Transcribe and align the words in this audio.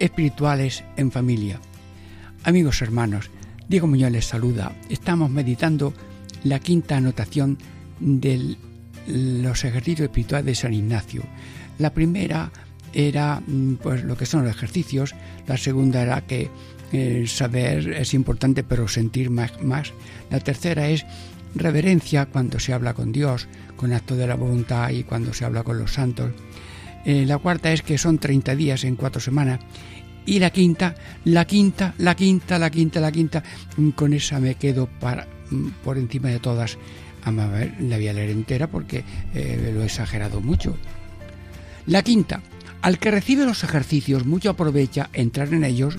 espirituales 0.00 0.82
en 0.96 1.12
familia. 1.12 1.60
Amigos 2.42 2.82
hermanos, 2.82 3.30
Diego 3.68 3.86
Muñoz 3.86 4.10
les 4.10 4.24
saluda. 4.24 4.72
Estamos 4.88 5.30
meditando 5.30 5.94
la 6.42 6.58
quinta 6.58 6.96
anotación 6.96 7.58
de 8.00 8.56
los 9.06 9.64
ejercicios 9.64 10.06
espirituales 10.06 10.46
de 10.46 10.54
San 10.54 10.74
Ignacio. 10.74 11.22
La 11.78 11.92
primera 11.94 12.50
era 12.92 13.40
mm, 13.46 13.74
pues 13.74 14.02
lo 14.02 14.16
que 14.16 14.26
son 14.26 14.44
los 14.44 14.56
ejercicios, 14.56 15.14
la 15.46 15.56
segunda 15.56 16.02
era 16.02 16.22
que 16.22 16.50
eh, 16.92 17.24
saber 17.28 17.92
es 17.92 18.14
importante 18.14 18.64
pero 18.64 18.88
sentir 18.88 19.30
más, 19.30 19.62
más. 19.62 19.92
La 20.30 20.40
tercera 20.40 20.88
es 20.88 21.06
reverencia 21.54 22.26
cuando 22.26 22.58
se 22.58 22.72
habla 22.72 22.94
con 22.94 23.12
Dios, 23.12 23.48
con 23.76 23.92
acto 23.92 24.16
de 24.16 24.26
la 24.26 24.34
voluntad 24.34 24.90
y 24.90 25.04
cuando 25.04 25.32
se 25.32 25.44
habla 25.44 25.62
con 25.62 25.78
los 25.78 25.92
santos. 25.92 26.32
Eh, 27.04 27.24
la 27.26 27.38
cuarta 27.38 27.72
es 27.72 27.82
que 27.82 27.98
son 27.98 28.18
30 28.18 28.54
días 28.54 28.84
en 28.84 28.96
cuatro 28.96 29.20
semanas. 29.20 29.60
Y 30.26 30.38
la 30.38 30.50
quinta, 30.50 30.94
la 31.24 31.46
quinta, 31.46 31.94
la 31.98 32.14
quinta, 32.14 32.58
la 32.58 32.70
quinta, 32.70 33.00
la 33.00 33.12
quinta, 33.12 33.42
mm, 33.76 33.90
con 33.90 34.12
esa 34.12 34.38
me 34.38 34.54
quedo 34.54 34.86
para, 34.86 35.26
mm, 35.50 35.68
por 35.82 35.98
encima 35.98 36.28
de 36.28 36.38
todas. 36.38 36.78
La 37.26 37.96
voy 37.96 38.08
a 38.08 38.12
leer 38.12 38.30
entera 38.30 38.66
porque 38.66 39.04
eh, 39.34 39.70
lo 39.74 39.82
he 39.82 39.86
exagerado 39.86 40.40
mucho. 40.40 40.76
La 41.86 42.02
quinta, 42.02 42.42
al 42.80 42.98
que 42.98 43.10
recibe 43.10 43.44
los 43.44 43.62
ejercicios, 43.62 44.24
mucho 44.24 44.50
aprovecha 44.50 45.10
entrar 45.12 45.52
en 45.52 45.64
ellos 45.64 45.98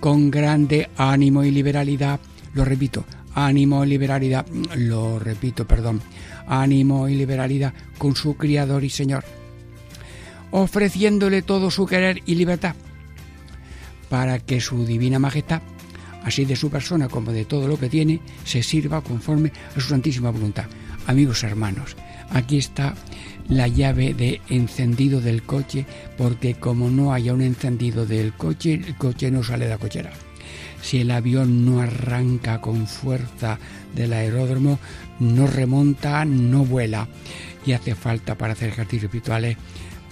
con 0.00 0.30
grande 0.30 0.88
ánimo 0.96 1.44
y 1.44 1.50
liberalidad. 1.50 2.20
Lo 2.54 2.64
repito, 2.64 3.04
ánimo 3.34 3.84
y 3.84 3.88
liberalidad, 3.88 4.46
mm, 4.50 4.88
lo 4.88 5.18
repito, 5.18 5.66
perdón, 5.66 6.00
ánimo 6.46 7.08
y 7.08 7.14
liberalidad 7.14 7.74
con 7.98 8.16
su 8.16 8.36
Criador 8.36 8.82
y 8.82 8.90
Señor 8.90 9.37
ofreciéndole 10.50 11.42
todo 11.42 11.70
su 11.70 11.86
querer 11.86 12.22
y 12.26 12.34
libertad, 12.34 12.74
para 14.08 14.38
que 14.38 14.60
su 14.60 14.84
divina 14.86 15.18
majestad, 15.18 15.62
así 16.24 16.44
de 16.44 16.56
su 16.56 16.70
persona 16.70 17.08
como 17.08 17.32
de 17.32 17.44
todo 17.44 17.68
lo 17.68 17.78
que 17.78 17.88
tiene, 17.88 18.20
se 18.44 18.62
sirva 18.62 19.02
conforme 19.02 19.52
a 19.76 19.80
su 19.80 19.88
santísima 19.88 20.30
voluntad. 20.30 20.66
Amigos 21.06 21.42
hermanos, 21.42 21.96
aquí 22.30 22.58
está 22.58 22.94
la 23.48 23.66
llave 23.66 24.14
de 24.14 24.40
encendido 24.48 25.20
del 25.20 25.42
coche, 25.42 25.86
porque 26.16 26.54
como 26.54 26.90
no 26.90 27.12
haya 27.12 27.32
un 27.32 27.40
encendido 27.40 28.06
del 28.06 28.34
coche, 28.34 28.74
el 28.74 28.96
coche 28.96 29.30
no 29.30 29.42
sale 29.42 29.64
de 29.64 29.70
la 29.70 29.78
cochera. 29.78 30.12
Si 30.82 31.00
el 31.00 31.10
avión 31.10 31.64
no 31.64 31.80
arranca 31.80 32.60
con 32.60 32.86
fuerza 32.86 33.58
del 33.94 34.12
aeródromo, 34.12 34.78
no 35.18 35.46
remonta, 35.46 36.24
no 36.24 36.64
vuela. 36.64 37.08
Y 37.66 37.72
hace 37.72 37.94
falta 37.94 38.36
para 38.36 38.52
hacer 38.52 38.70
ejercicios 38.70 39.04
espirituales 39.04 39.56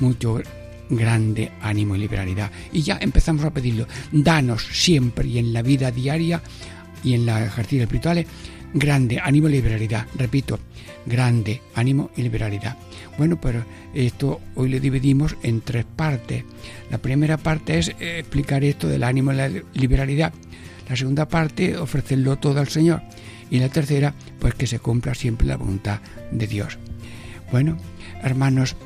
mucho 0.01 0.41
grande 0.89 1.51
ánimo 1.61 1.97
y 1.97 1.99
liberalidad. 1.99 2.51
Y 2.73 2.83
ya 2.83 2.99
empezamos 3.01 3.45
a 3.45 3.53
pedirlo. 3.53 3.87
Danos 4.13 4.67
siempre 4.73 5.29
y 5.29 5.39
en 5.39 5.53
la 5.53 5.63
vida 5.63 5.91
diaria 5.91 6.43
y 7.03 7.15
en 7.15 7.27
los 7.27 7.41
ejercicios 7.41 7.83
espirituales 7.83 8.27
grande 8.73 9.19
ánimo 9.23 9.49
y 9.49 9.53
liberalidad. 9.53 10.07
Repito, 10.17 10.59
grande 11.07 11.63
ánimo 11.75 12.11
y 12.17 12.23
liberalidad. 12.23 12.77
Bueno, 13.19 13.41
pero 13.41 13.65
esto 13.95 14.41
hoy 14.55 14.69
lo 14.69 14.81
dividimos 14.81 15.37
en 15.43 15.61
tres 15.63 15.85
partes. 15.85 16.45
La 16.91 16.99
primera 16.99 17.39
parte 17.39 17.79
es 17.79 17.89
eh, 17.89 18.19
explicar 18.19 18.65
esto 18.65 18.89
del 18.89 19.03
ánimo 19.03 19.33
y 19.33 19.37
la 19.37 19.51
liberalidad. 19.75 20.33
La 20.89 20.97
segunda 20.97 21.27
parte, 21.27 21.77
ofrecerlo 21.77 22.37
todo 22.37 22.61
al 22.61 22.69
Señor. 22.69 23.03
Y 23.51 23.59
la 23.59 23.69
tercera, 23.69 24.15
pues 24.39 24.55
que 24.55 24.67
se 24.67 24.79
cumpla 24.79 25.15
siempre 25.15 25.47
la 25.47 25.57
voluntad 25.57 26.01
de 26.31 26.47
Dios. 26.47 26.79
Bueno, 27.51 27.79
hermanos, 28.23 28.77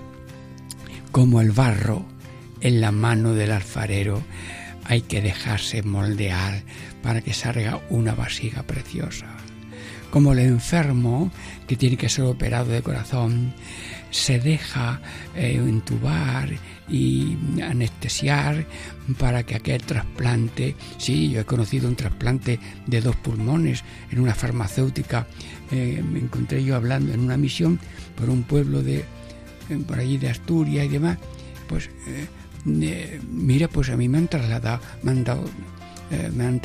como 1.13 1.41
el 1.41 1.53
barro 1.53 2.05
en 2.61 2.81
la 2.81 2.93
mano 2.93 3.35
del 3.35 3.53
alfarero, 3.53 4.23
hay 4.85 5.03
que 5.03 5.21
dejarse 5.21 5.83
moldear 5.83 6.63
para 7.03 7.21
que 7.21 7.33
salga 7.33 7.81
una 7.91 8.15
vasija 8.15 8.63
preciosa. 8.65 9.27
Como 10.11 10.33
el 10.33 10.41
enfermo 10.41 11.31
que 11.69 11.77
tiene 11.77 11.97
que 11.97 12.09
ser 12.09 12.25
operado 12.25 12.73
de 12.73 12.83
corazón, 12.83 13.55
se 14.11 14.41
deja 14.41 15.01
eh, 15.37 15.55
entubar 15.55 16.51
y 16.89 17.39
anestesiar 17.63 18.67
para 19.19 19.45
que 19.45 19.55
aquel 19.55 19.81
trasplante, 19.83 20.75
sí, 20.99 21.31
yo 21.31 21.41
he 21.41 21.45
conocido 21.45 21.89
un 21.89 21.95
trasplante 21.95 22.59
de 22.87 23.01
dos 23.01 23.15
pulmones 23.17 23.85
en 24.11 24.19
una 24.19 24.35
farmacéutica, 24.35 25.29
eh, 25.71 26.03
me 26.05 26.19
encontré 26.19 26.65
yo 26.65 26.75
hablando 26.75 27.15
en 27.15 27.21
una 27.21 27.37
misión 27.37 27.79
por 28.17 28.29
un 28.29 28.43
pueblo 28.43 28.83
de 28.83 29.05
por 29.87 29.99
allí 29.99 30.19
de 30.19 30.29
Asturias 30.29 30.87
y 30.87 30.89
demás, 30.89 31.19
pues 31.69 31.91
eh, 32.07 33.21
mira, 33.31 33.69
pues 33.69 33.91
a 33.91 33.97
mí 33.97 34.09
me 34.09 34.19
han 34.19 34.29
trasladado, 34.29 34.81
me 35.03 35.11
han 35.13 35.25
dado, 35.25 35.45
eh, 36.11 36.31
me 36.35 36.45
han 36.45 36.61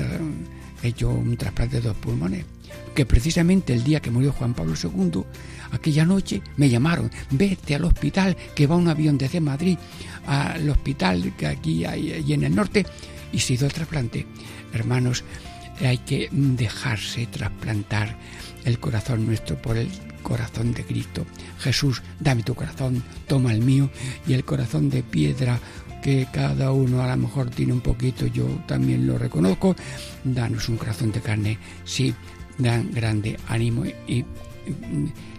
hecho 0.83 1.09
un 1.09 1.37
trasplante 1.37 1.77
de 1.77 1.87
dos 1.87 1.97
pulmones, 1.97 2.45
que 2.93 3.05
precisamente 3.05 3.73
el 3.73 3.83
día 3.83 4.01
que 4.01 4.11
murió 4.11 4.31
Juan 4.31 4.53
Pablo 4.53 4.73
II, 4.81 5.23
aquella 5.71 6.05
noche 6.05 6.41
me 6.57 6.69
llamaron, 6.69 7.11
vete 7.31 7.75
al 7.75 7.85
hospital, 7.85 8.35
que 8.55 8.67
va 8.67 8.75
un 8.75 8.87
avión 8.87 9.17
desde 9.17 9.41
Madrid 9.41 9.77
al 10.25 10.69
hospital 10.69 11.33
que 11.37 11.47
aquí 11.47 11.85
hay 11.85 12.33
en 12.33 12.43
el 12.43 12.55
norte, 12.55 12.85
y 13.31 13.39
se 13.39 13.53
hizo 13.53 13.65
el 13.65 13.73
trasplante. 13.73 14.25
Hermanos, 14.73 15.23
hay 15.81 15.97
que 15.99 16.29
dejarse 16.31 17.25
trasplantar 17.27 18.17
el 18.63 18.79
corazón 18.79 19.25
nuestro 19.25 19.61
por 19.61 19.77
el 19.77 19.89
corazón 20.23 20.73
de 20.73 20.83
Cristo. 20.83 21.25
Jesús, 21.65 22.03
dame 22.19 22.43
tu 22.43 22.53
corazón, 22.53 23.01
toma 23.27 23.51
el 23.51 23.61
mío 23.61 23.89
y 24.27 24.33
el 24.33 24.45
corazón 24.45 24.91
de 24.91 25.01
piedra 25.01 25.59
que 26.03 26.27
cada 26.31 26.71
uno 26.71 27.01
a 27.01 27.07
lo 27.07 27.17
mejor 27.17 27.49
tiene 27.49 27.73
un 27.73 27.81
poquito, 27.81 28.27
yo 28.27 28.45
también 28.67 29.07
lo 29.07 29.17
reconozco, 29.17 29.75
danos 30.23 30.69
un 30.69 30.77
corazón 30.77 31.11
de 31.11 31.21
carne, 31.21 31.57
sí, 31.83 32.13
dan 32.59 32.91
grande 32.91 33.39
ánimo 33.47 33.83
y, 33.85 34.23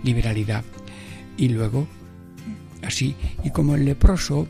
liberalidad. 0.02 0.64
Y 1.36 1.48
luego, 1.50 1.86
así, 2.82 3.14
y 3.44 3.50
como 3.50 3.76
el 3.76 3.84
leproso, 3.84 4.48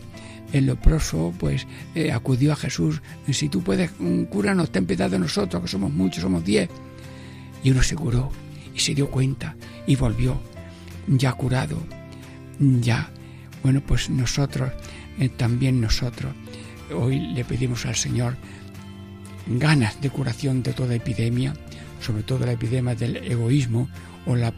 el 0.55 0.65
leproso 0.65 1.35
pues 1.39 1.67
eh, 1.95 2.11
acudió 2.11 2.55
a 2.55 2.57
Jesús, 2.57 3.03
si 3.31 3.51
tú 3.51 3.63
puedes, 3.63 3.91
mm, 3.99 4.25
cúranos, 4.25 4.71
ten 4.71 4.87
piedad 4.87 5.11
de 5.11 5.19
nosotros, 5.19 5.61
que 5.61 5.69
somos 5.69 5.93
muchos, 5.93 6.23
somos 6.23 6.43
diez. 6.43 6.71
Y 7.63 7.73
uno 7.73 7.83
se 7.83 7.95
curó 7.95 8.31
y 8.75 8.79
se 8.79 8.95
dio 8.95 9.11
cuenta 9.11 9.55
y 9.87 9.97
volvió 9.97 10.41
ya 11.07 11.33
curado, 11.33 11.79
ya. 12.59 13.11
Bueno, 13.63 13.81
pues 13.81 14.11
nosotros, 14.11 14.73
eh, 15.19 15.29
también 15.29 15.81
nosotros, 15.81 16.35
hoy 16.95 17.19
le 17.19 17.45
pedimos 17.45 17.87
al 17.87 17.97
Señor 17.97 18.37
ganas 19.47 20.01
de 20.01 20.11
curación 20.11 20.63
de 20.63 20.73
toda 20.73 20.95
epidemia, 20.95 21.55
sobre 22.01 22.23
todo 22.23 22.47
la 22.47 22.53
epidemia 22.53 22.95
del 22.95 23.17
egoísmo 23.17 23.89
o 24.27 24.37
la 24.37 24.53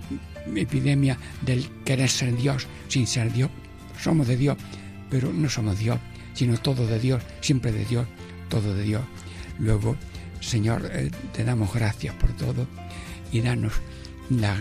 epidemia 0.55 1.19
del 1.43 1.69
querer 1.85 2.09
ser 2.09 2.37
Dios 2.37 2.67
sin 2.89 3.06
ser 3.06 3.33
Dios. 3.33 3.51
Somos 4.01 4.27
de 4.29 4.37
Dios, 4.37 4.56
pero 5.11 5.33
no 5.33 5.49
somos 5.49 5.79
Dios, 5.79 5.99
sino 6.35 6.56
todo 6.56 6.87
de 6.87 6.99
Dios, 6.99 7.23
siempre 7.41 7.73
de 7.73 7.85
Dios, 7.85 8.06
todo 8.49 8.75
de 8.75 8.83
Dios. 8.83 9.03
Luego, 9.59 9.97
Señor, 10.41 10.89
eh, 10.93 11.11
te 11.33 11.44
damos 11.44 11.73
gracias 11.73 12.15
por 12.15 12.31
todo 12.33 12.67
y 13.33 13.41
danos 13.41 13.73
la 14.31 14.56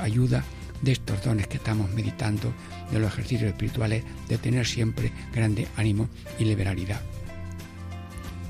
ayuda 0.00 0.44
de 0.82 0.92
estos 0.92 1.24
dones 1.24 1.46
que 1.46 1.56
estamos 1.56 1.90
meditando, 1.92 2.52
de 2.90 2.98
los 2.98 3.12
ejercicios 3.12 3.50
espirituales, 3.50 4.04
de 4.28 4.38
tener 4.38 4.66
siempre 4.66 5.12
grande 5.32 5.66
ánimo 5.76 6.08
y 6.38 6.44
liberalidad. 6.44 7.00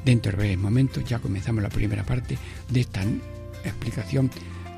Dentro 0.04 0.32
de 0.32 0.38
breves 0.38 0.58
momentos 0.58 1.04
ya 1.04 1.20
comenzamos 1.20 1.62
la 1.62 1.68
primera 1.68 2.04
parte 2.04 2.36
de 2.68 2.80
esta 2.80 3.02
explicación 3.64 4.30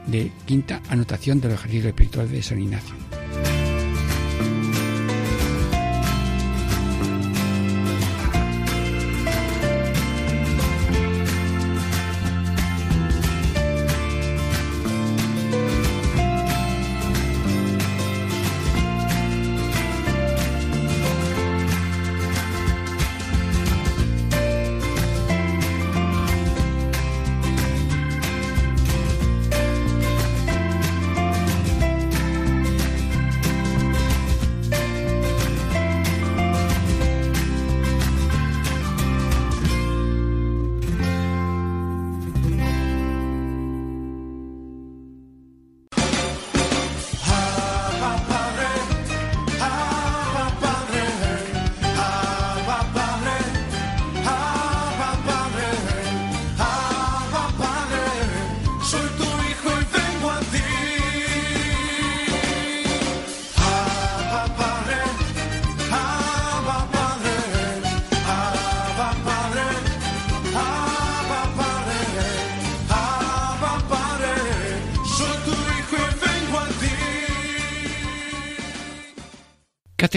de 0.07 0.31
quinta 0.45 0.83
anotación 0.91 1.41
de 1.41 1.49
los 1.49 1.59
ejercicios 1.61 1.87
espirituales 1.87 2.33
de 2.33 2.43
San 2.43 2.61
Ignacio. 2.61 2.95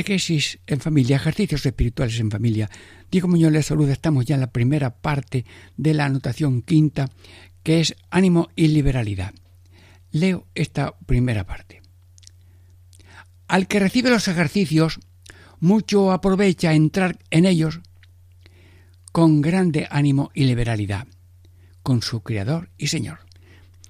Catequesis 0.08 0.60
en 0.68 0.80
familia, 0.80 1.18
ejercicios 1.18 1.66
espirituales 1.66 2.18
en 2.22 2.32
familia. 2.32 2.70
Diego 3.12 3.28
Muñoz 3.28 3.52
les 3.52 3.66
saluda, 3.66 3.92
estamos 3.92 4.24
ya 4.24 4.36
en 4.36 4.42
la 4.42 4.54
primera 4.54 5.02
parte 5.02 5.44
de 5.76 5.94
la 5.94 6.06
anotación 6.06 6.62
quinta, 6.62 7.10
que 7.62 7.82
es 7.82 7.94
ánimo 8.10 8.48
y 8.56 8.70
liberalidad. 8.70 9.34
Leo 10.12 10.48
esta 10.56 10.98
primera 11.06 11.46
parte. 11.46 11.82
Al 13.50 13.68
que 13.68 13.82
recibe 13.82 14.10
los 14.10 14.30
ejercicios, 14.30 15.02
mucho 15.60 16.14
aprovecha 16.14 16.74
entrar 16.74 17.20
en 17.30 17.46
ellos 17.46 17.82
con 19.12 19.42
grande 19.42 19.90
ánimo 19.92 20.32
y 20.34 20.46
liberalidad, 20.46 21.06
con 21.84 22.02
su 22.02 22.22
Creador 22.22 22.70
y 22.78 22.88
Señor. 22.88 23.20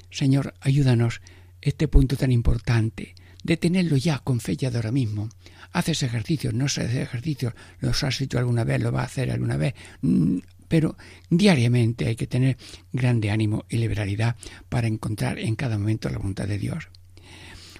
Señor, 0.09 0.55
ayúdanos 0.61 1.21
este 1.61 1.87
punto 1.87 2.17
tan 2.17 2.31
importante, 2.31 3.13
de 3.47 3.55
tenerlo 3.55 3.95
ya 3.95 4.19
con 4.19 4.41
fecha 4.41 4.69
de 4.69 4.75
ahora 4.75 4.91
mismo. 4.91 5.29
Haces 5.71 6.03
ejercicios, 6.03 6.53
no 6.53 6.65
haces 6.65 6.93
ejercicios, 6.93 7.53
los 7.79 8.03
has 8.03 8.19
hecho 8.19 8.37
alguna 8.37 8.65
vez, 8.65 8.81
lo 8.81 8.91
vas 8.91 9.03
a 9.03 9.05
hacer 9.05 9.31
alguna 9.31 9.55
vez, 9.55 9.73
mm, 10.01 10.39
pero 10.67 10.97
diariamente 11.29 12.07
hay 12.07 12.17
que 12.17 12.27
tener 12.27 12.57
grande 12.91 13.31
ánimo 13.31 13.63
y 13.69 13.77
liberalidad 13.77 14.35
para 14.67 14.87
encontrar 14.87 15.39
en 15.39 15.55
cada 15.55 15.77
momento 15.77 16.09
la 16.09 16.17
voluntad 16.17 16.45
de 16.45 16.57
Dios. 16.57 16.89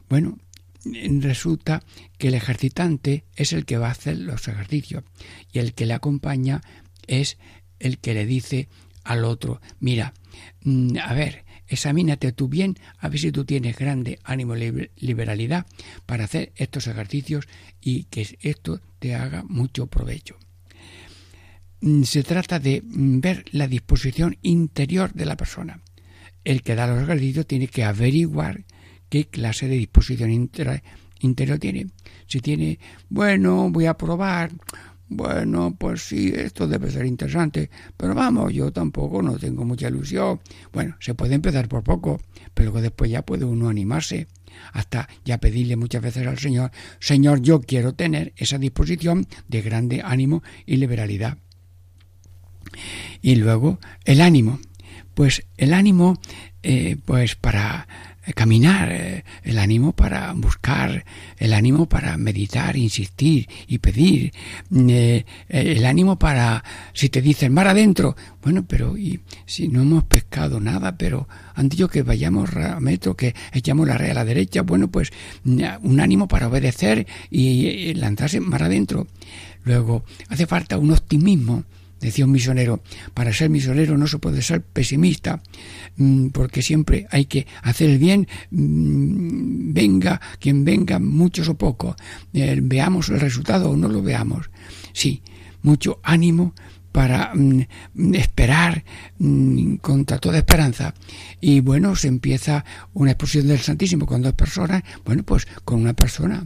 Bueno, 0.08 0.38
resulta 0.86 1.84
que 2.18 2.30
el 2.30 2.36
ejercitante 2.36 3.26
es 3.36 3.52
el 3.52 3.66
que 3.66 3.78
va 3.78 3.90
a 3.90 3.92
hacer 3.92 4.18
los 4.20 4.48
ejercicios 4.48 5.04
y 5.52 5.60
el 5.60 5.74
que 5.74 5.86
le 5.86 5.96
acompaña 5.96 6.62
es 7.08 7.38
el 7.80 7.98
que 7.98 8.14
le 8.14 8.26
dice 8.26 8.70
al 9.04 9.26
otro, 9.26 9.60
mira, 9.82 10.14
mm, 10.64 10.98
a 11.04 11.14
ver, 11.14 11.44
examínate 11.68 12.32
tú 12.32 12.48
bien, 12.48 12.76
a 12.98 13.10
ver 13.10 13.20
si 13.20 13.32
tú 13.32 13.46
tienes 13.46 13.78
grande 13.78 14.20
ánimo 14.24 14.56
y 14.56 14.90
liberalidad 14.98 15.66
para 16.06 16.26
hacer 16.26 16.52
estos 16.56 16.88
ejercicios 16.88 17.48
y 17.82 18.06
que 18.06 18.28
esto 18.42 18.82
te 19.00 19.16
haga 19.16 19.44
mucho 19.44 19.88
provecho. 19.88 20.38
Mm, 21.82 22.04
se 22.04 22.24
trata 22.24 22.60
de 22.60 22.82
mm, 22.82 23.20
ver 23.20 23.46
la 23.52 23.68
disposición 23.68 24.38
interior 24.42 25.14
de 25.14 25.26
la 25.26 25.38
persona. 25.38 25.82
El 26.44 26.64
que 26.64 26.76
da 26.76 26.88
los 26.88 27.04
ejercicios 27.04 27.46
tiene 27.46 27.68
que 27.68 27.84
averiguar 27.84 28.64
qué 29.10 29.26
clase 29.26 29.68
de 29.68 29.76
disposición 29.76 30.32
interior 30.32 31.60
tiene. 31.60 31.88
Si 32.26 32.40
tiene, 32.40 32.80
bueno, 33.10 33.70
voy 33.70 33.86
a 33.86 33.98
probar, 33.98 34.52
bueno, 35.10 35.76
pues 35.78 36.08
sí, 36.08 36.34
esto 36.36 36.68
debe 36.68 36.92
ser 36.92 37.06
interesante, 37.06 37.70
pero 37.96 38.14
vamos, 38.14 38.54
yo 38.54 38.72
tampoco 38.72 39.22
no 39.22 39.38
tengo 39.38 39.64
mucha 39.66 39.88
ilusión. 39.88 40.40
Bueno, 40.74 40.96
se 41.00 41.14
puede 41.14 41.36
empezar 41.36 41.68
por 41.68 41.84
poco, 41.84 42.20
pero 42.54 42.72
después 42.74 43.10
ya 43.10 43.22
puede 43.22 43.46
uno 43.46 43.70
animarse 43.70 44.28
hasta 44.74 45.08
ya 45.24 45.38
pedirle 45.38 45.76
muchas 45.76 46.02
veces 46.02 46.26
al 46.28 46.40
Señor, 46.40 46.72
Señor, 47.00 47.42
yo 47.42 47.62
quiero 47.62 47.94
tener 47.94 48.34
esa 48.38 48.58
disposición 48.58 49.28
de 49.48 49.62
grande 49.62 50.02
ánimo 50.04 50.44
y 50.66 50.78
liberalidad. 50.78 51.38
Y 53.22 53.36
luego 53.36 53.80
el 54.06 54.22
ánimo. 54.22 54.60
Pues 55.14 55.48
el 55.58 55.74
ánimo, 55.74 56.20
eh, 56.62 56.98
pues 57.04 57.36
para 57.36 57.88
caminar, 58.34 58.92
eh, 58.92 59.24
el 59.44 59.60
ánimo 59.60 59.94
para 59.94 60.34
buscar, 60.34 61.06
el 61.38 61.54
ánimo 61.54 61.88
para 61.88 62.18
meditar, 62.18 62.76
insistir 62.76 63.48
y 63.68 63.78
pedir, 63.80 64.34
eh, 64.76 65.26
el 65.50 65.86
ánimo 65.86 66.20
para, 66.20 66.64
si 66.94 67.10
te 67.10 67.22
dicen 67.22 67.54
mar 67.54 67.68
adentro, 67.68 68.16
bueno, 68.42 68.66
pero 68.68 68.98
y 68.98 69.22
si 69.46 69.68
no 69.68 69.82
hemos 69.82 70.04
pescado 70.06 70.60
nada, 70.60 70.98
pero 70.98 71.28
antes 71.56 71.78
yo 71.78 71.88
que 71.88 72.04
vayamos 72.04 72.54
a 72.56 72.80
metro, 72.80 73.16
que 73.16 73.36
echamos 73.54 73.88
la 73.88 73.98
red 73.98 74.12
a 74.12 74.16
la 74.16 74.26
derecha, 74.26 74.62
bueno, 74.62 74.90
pues 74.90 75.12
un 75.46 76.00
ánimo 76.00 76.28
para 76.28 76.48
obedecer 76.48 77.08
y 77.30 77.94
lanzarse 77.94 78.40
mar 78.40 78.64
adentro. 78.64 79.08
Luego, 79.64 80.04
hace 80.30 80.46
falta 80.46 80.78
un 80.78 80.92
optimismo 80.92 81.66
decía 82.00 82.26
un 82.26 82.32
misionero, 82.32 82.82
para 83.14 83.34
ser 83.34 83.50
misionero 83.50 83.98
no 83.98 84.08
se 84.08 84.20
puede 84.20 84.42
ser 84.42 84.62
pesimista, 84.62 85.42
mm, 85.98 86.28
porque 86.28 86.62
siempre 86.62 87.08
hay 87.12 87.26
que 87.26 87.48
hacer 87.64 87.90
el 87.90 87.98
bien, 87.98 88.28
mm, 88.52 89.74
venga 89.74 90.22
quien 90.40 90.64
venga, 90.64 91.00
muchos 91.00 91.50
o 91.50 91.58
pocos, 91.58 91.96
eh, 92.34 92.60
veamos 92.62 93.10
el 93.10 93.20
resultado 93.20 93.72
o 93.72 93.78
no 93.78 93.88
lo 93.88 94.02
veamos. 94.02 94.50
Sí, 94.94 95.22
mucho 95.62 96.00
ánimo 96.04 96.54
para 96.98 97.32
mm, 97.36 98.16
esperar 98.16 98.84
contra 99.82 100.18
toda 100.18 100.40
esperanza. 100.40 100.96
Y 101.40 101.60
bueno, 101.60 101.96
se 101.96 102.08
empieza 102.08 102.66
una 102.94 103.12
exposición 103.12 103.48
del 103.48 103.60
Santísimo 103.60 104.08
con 104.08 104.24
dos 104.24 104.34
personas, 104.34 104.82
bueno, 105.06 105.22
pues 105.22 105.48
con 105.64 105.80
una 105.80 105.94
persona 105.94 106.42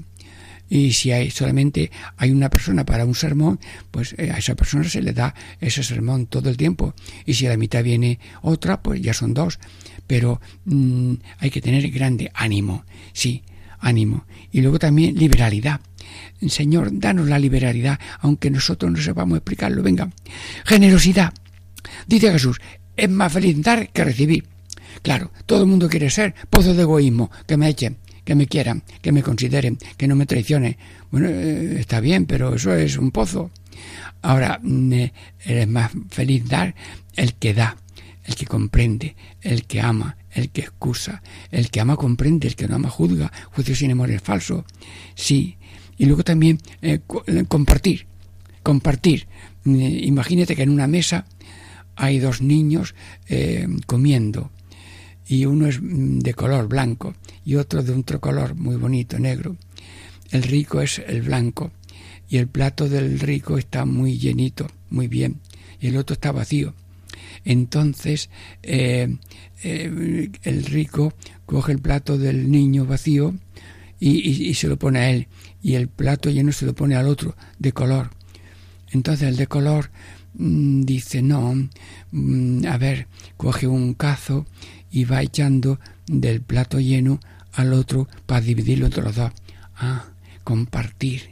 y 0.72 0.94
si 0.94 1.12
hay 1.12 1.30
solamente 1.30 1.92
hay 2.16 2.32
una 2.32 2.50
persona 2.50 2.86
para 2.86 3.04
un 3.06 3.14
sermón, 3.14 3.60
pues 3.92 4.16
eh, 4.18 4.32
a 4.32 4.38
esa 4.38 4.56
persona 4.56 4.86
se 4.86 5.02
le 5.02 5.12
da 5.12 5.36
ese 5.60 5.84
sermón 5.84 6.28
todo 6.28 6.50
el 6.50 6.56
tiempo. 6.56 6.96
Y 7.26 7.34
si 7.34 7.46
a 7.46 7.50
la 7.50 7.58
mitad 7.58 7.84
viene 7.84 8.20
otra, 8.42 8.82
pues 8.82 9.02
ya 9.02 9.14
son 9.14 9.34
dos. 9.34 9.60
Pero 10.08 10.40
mm, 10.64 11.16
hay 11.40 11.50
que 11.50 11.60
tener 11.60 11.92
grande 11.92 12.32
ánimo, 12.34 12.86
sí, 13.12 13.44
ánimo. 13.82 14.26
Y 14.54 14.62
luego 14.62 14.80
también 14.80 15.16
liberalidad. 15.16 15.82
Señor, 16.48 16.90
danos 16.94 17.28
la 17.28 17.38
liberalidad, 17.38 18.00
aunque 18.22 18.50
nosotros 18.50 18.90
no 18.94 19.02
sepamos 19.02 19.40
explicarlo. 19.40 19.84
Venga, 19.84 20.10
generosidad. 20.64 21.34
Dice 22.08 22.32
Jesús, 22.32 22.62
es 22.96 23.10
más 23.10 23.34
feliz 23.34 23.62
dar 23.62 23.90
que 23.90 24.06
recibir. 24.06 24.46
Claro, 25.02 25.34
todo 25.46 25.64
el 25.64 25.68
mundo 25.68 25.90
quiere 25.90 26.10
ser 26.10 26.34
pozo 26.50 26.74
de 26.74 26.84
egoísmo, 26.84 27.30
que 27.46 27.58
me 27.58 27.68
echen 27.68 27.98
que 28.32 28.36
me 28.36 28.48
quieran, 28.48 28.82
que 29.02 29.12
me 29.12 29.24
consideren, 29.24 29.78
que 29.98 30.08
no 30.08 30.16
me 30.16 30.26
traicionen. 30.26 30.78
Bueno, 31.12 31.28
eh, 31.28 31.82
está 31.82 32.00
bien, 32.00 32.26
pero 32.26 32.56
eso 32.56 32.74
es 32.74 32.98
un 32.98 33.12
pozo. 33.12 33.52
Ahora, 34.22 34.58
mm, 34.64 34.94
eh, 34.94 35.14
eres 35.44 35.68
más 35.68 35.92
feliz 36.10 36.48
dar 36.48 36.74
el 37.18 37.34
que 37.34 37.54
da, 37.54 37.76
el 38.24 38.36
que 38.36 38.46
comprende, 38.46 39.18
el 39.42 39.66
que 39.66 39.82
ama, 39.82 40.16
el 40.32 40.50
que 40.50 40.62
excusa, 40.62 41.22
el 41.52 41.70
que 41.70 41.82
ama 41.82 41.98
comprende, 41.98 42.48
el 42.48 42.56
que 42.56 42.70
no 42.70 42.76
ama 42.76 42.90
juzga, 42.90 43.34
juicio 43.52 43.76
sin 43.76 43.92
amor 43.92 44.12
es 44.12 44.22
falso. 44.22 44.64
Sí. 45.14 45.58
Y 45.98 46.06
luego 46.06 46.24
también 46.24 46.58
eh, 46.82 47.02
compartir, 47.50 48.08
compartir. 48.64 49.28
imagínate 49.66 50.56
que 50.56 50.64
en 50.64 50.70
una 50.70 50.88
mesa 50.88 51.26
hay 51.98 52.20
dos 52.20 52.42
niños 52.42 52.96
comiendo 53.86 54.52
y 55.32 55.46
uno 55.46 55.66
es 55.68 55.82
mm, 55.82 56.20
de 56.20 56.34
color 56.34 56.68
blanco 56.68 57.14
y 57.46 57.56
otro 57.56 57.82
de 57.82 57.94
otro 57.94 58.20
color 58.20 58.54
muy 58.56 58.76
bonito, 58.76 59.18
negro. 59.18 59.56
El 60.30 60.44
rico 60.44 60.82
es 60.82 61.00
el 61.00 61.22
blanco 61.22 61.72
y 62.28 62.38
el 62.38 62.48
plato 62.48 62.90
del 62.90 63.18
rico 63.18 63.58
está 63.58 63.86
muy 63.86 64.18
llenito, 64.18 64.68
muy 64.90 65.08
bien, 65.08 65.40
y 65.80 65.88
el 65.88 65.96
otro 65.96 66.16
está 66.16 66.34
vacío. 66.34 66.74
Entonces 67.46 68.30
eh, 68.62 69.16
eh, 69.64 70.32
el 70.44 70.66
rico 70.66 71.14
coge 71.46 71.72
el 71.72 71.80
plato 71.80 72.18
del 72.18 72.52
niño 72.52 72.86
vacío 72.86 73.34
y, 74.00 74.54
se 74.56 74.68
lo 74.68 74.78
pone 74.78 75.00
a 75.00 75.12
él, 75.12 75.28
y 75.62 75.76
el 75.76 75.88
plato 75.88 76.30
lleno 76.30 76.52
se 76.52 76.66
lo 76.66 76.74
pone 76.74 76.96
al 76.96 77.08
otro, 77.08 77.36
de 77.58 77.72
color. 77.72 78.10
Entonces 78.92 79.30
el 79.30 79.38
de 79.38 79.48
color 79.48 79.92
mm, 80.34 80.82
dice, 80.82 81.22
no, 81.22 81.56
mm, 82.12 82.66
a 82.66 82.78
ver, 82.78 83.08
coge 83.38 83.68
un 83.68 83.94
cazo 83.94 84.46
y 84.92 85.06
va 85.06 85.22
echando 85.22 85.80
del 86.08 86.42
plato 86.42 86.80
lleno 86.80 87.20
al 87.54 87.74
otro 87.74 88.08
para 88.26 88.42
dividirlo 88.42 88.86
entre 88.86 89.04
los 89.04 89.16
dos. 89.16 89.32
Ah, 89.76 90.06
compartir, 90.44 91.32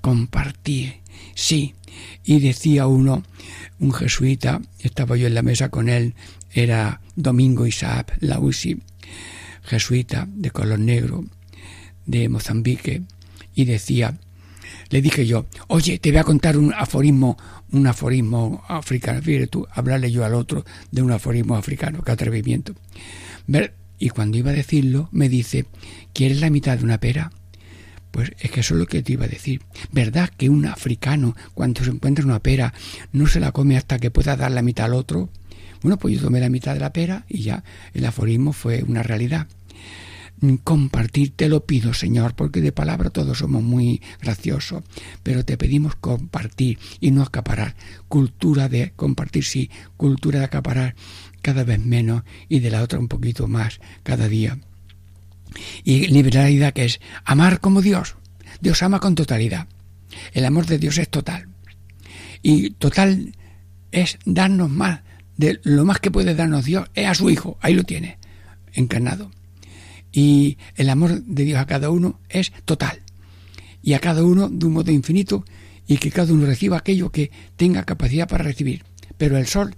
compartir, 0.00 1.00
sí. 1.34 1.74
Y 2.24 2.40
decía 2.40 2.86
uno, 2.86 3.22
un 3.78 3.92
jesuita, 3.92 4.60
estaba 4.80 5.16
yo 5.16 5.26
en 5.26 5.34
la 5.34 5.42
mesa 5.42 5.68
con 5.68 5.88
él, 5.88 6.14
era 6.52 7.00
Domingo 7.16 7.66
Isaac 7.66 8.16
Lausi, 8.20 8.80
jesuita 9.62 10.26
de 10.28 10.50
color 10.50 10.78
negro 10.78 11.24
de 12.06 12.28
Mozambique, 12.28 13.02
y 13.54 13.64
decía, 13.64 14.18
le 14.92 15.00
dije 15.00 15.26
yo, 15.26 15.46
oye, 15.68 15.98
te 15.98 16.10
voy 16.10 16.18
a 16.18 16.24
contar 16.24 16.58
un 16.58 16.72
aforismo, 16.74 17.38
un 17.72 17.86
aforismo 17.86 18.62
africano. 18.68 19.22
Fíjate 19.22 19.46
tú, 19.46 19.66
hablarle 19.72 20.12
yo 20.12 20.22
al 20.22 20.34
otro 20.34 20.66
de 20.90 21.00
un 21.00 21.10
aforismo 21.10 21.56
africano, 21.56 22.02
qué 22.02 22.12
atrevimiento. 22.12 22.74
Y 23.98 24.10
cuando 24.10 24.36
iba 24.36 24.50
a 24.50 24.54
decirlo, 24.54 25.08
me 25.10 25.30
dice, 25.30 25.64
¿quieres 26.12 26.40
la 26.40 26.50
mitad 26.50 26.76
de 26.76 26.84
una 26.84 26.98
pera? 26.98 27.32
Pues 28.10 28.32
es 28.38 28.50
que 28.50 28.60
eso 28.60 28.74
es 28.74 28.80
lo 28.80 28.86
que 28.86 29.02
te 29.02 29.14
iba 29.14 29.24
a 29.24 29.28
decir. 29.28 29.62
¿Verdad 29.92 30.28
que 30.28 30.50
un 30.50 30.66
africano, 30.66 31.34
cuando 31.54 31.82
se 31.82 31.90
encuentra 31.90 32.26
una 32.26 32.40
pera, 32.40 32.74
no 33.12 33.26
se 33.26 33.40
la 33.40 33.52
come 33.52 33.78
hasta 33.78 33.98
que 33.98 34.10
pueda 34.10 34.36
dar 34.36 34.50
la 34.50 34.60
mitad 34.60 34.86
al 34.86 34.94
otro? 34.94 35.30
Bueno, 35.80 35.98
pues 35.98 36.16
yo 36.16 36.20
tomé 36.20 36.38
la 36.38 36.50
mitad 36.50 36.74
de 36.74 36.80
la 36.80 36.92
pera 36.92 37.24
y 37.28 37.42
ya 37.42 37.64
el 37.94 38.04
aforismo 38.04 38.52
fue 38.52 38.84
una 38.86 39.02
realidad 39.02 39.46
compartir, 40.64 41.32
te 41.36 41.48
lo 41.48 41.64
pido, 41.64 41.94
Señor, 41.94 42.34
porque 42.34 42.60
de 42.60 42.72
palabra 42.72 43.10
todos 43.10 43.38
somos 43.38 43.62
muy 43.62 44.02
graciosos, 44.20 44.82
pero 45.22 45.44
te 45.44 45.56
pedimos 45.56 45.94
compartir 45.96 46.78
y 47.00 47.10
no 47.10 47.22
acaparar. 47.22 47.76
Cultura 48.08 48.68
de 48.68 48.92
compartir, 48.96 49.44
sí, 49.44 49.70
cultura 49.96 50.40
de 50.40 50.46
acaparar 50.46 50.94
cada 51.42 51.64
vez 51.64 51.80
menos 51.80 52.24
y 52.48 52.60
de 52.60 52.70
la 52.70 52.82
otra 52.82 52.98
un 52.98 53.08
poquito 53.08 53.46
más 53.46 53.80
cada 54.02 54.28
día. 54.28 54.58
Y 55.84 56.06
liberalidad 56.08 56.72
que 56.72 56.86
es 56.86 57.00
amar 57.24 57.60
como 57.60 57.82
Dios, 57.82 58.16
Dios 58.60 58.82
ama 58.82 59.00
con 59.00 59.14
totalidad. 59.14 59.68
El 60.32 60.44
amor 60.44 60.66
de 60.66 60.78
Dios 60.78 60.98
es 60.98 61.08
total. 61.08 61.48
Y 62.42 62.70
total 62.70 63.34
es 63.92 64.18
darnos 64.24 64.70
más. 64.70 65.00
De 65.36 65.60
lo 65.62 65.84
más 65.84 65.98
que 66.00 66.10
puede 66.10 66.34
darnos 66.34 66.64
Dios 66.64 66.90
es 66.94 67.06
a 67.06 67.14
su 67.14 67.30
Hijo. 67.30 67.58
Ahí 67.60 67.74
lo 67.74 67.84
tiene, 67.84 68.18
encarnado. 68.72 69.30
Y 70.12 70.58
el 70.76 70.90
amor 70.90 71.22
de 71.22 71.44
Dios 71.44 71.58
a 71.58 71.66
cada 71.66 71.90
uno 71.90 72.20
es 72.28 72.52
total. 72.64 73.00
Y 73.82 73.94
a 73.94 73.98
cada 73.98 74.22
uno 74.22 74.48
de 74.48 74.66
un 74.66 74.72
modo 74.72 74.92
infinito 74.92 75.44
y 75.86 75.96
que 75.96 76.10
cada 76.10 76.32
uno 76.32 76.46
reciba 76.46 76.76
aquello 76.76 77.10
que 77.10 77.30
tenga 77.56 77.84
capacidad 77.84 78.28
para 78.28 78.44
recibir. 78.44 78.84
Pero 79.16 79.36
el 79.38 79.46
sol 79.46 79.74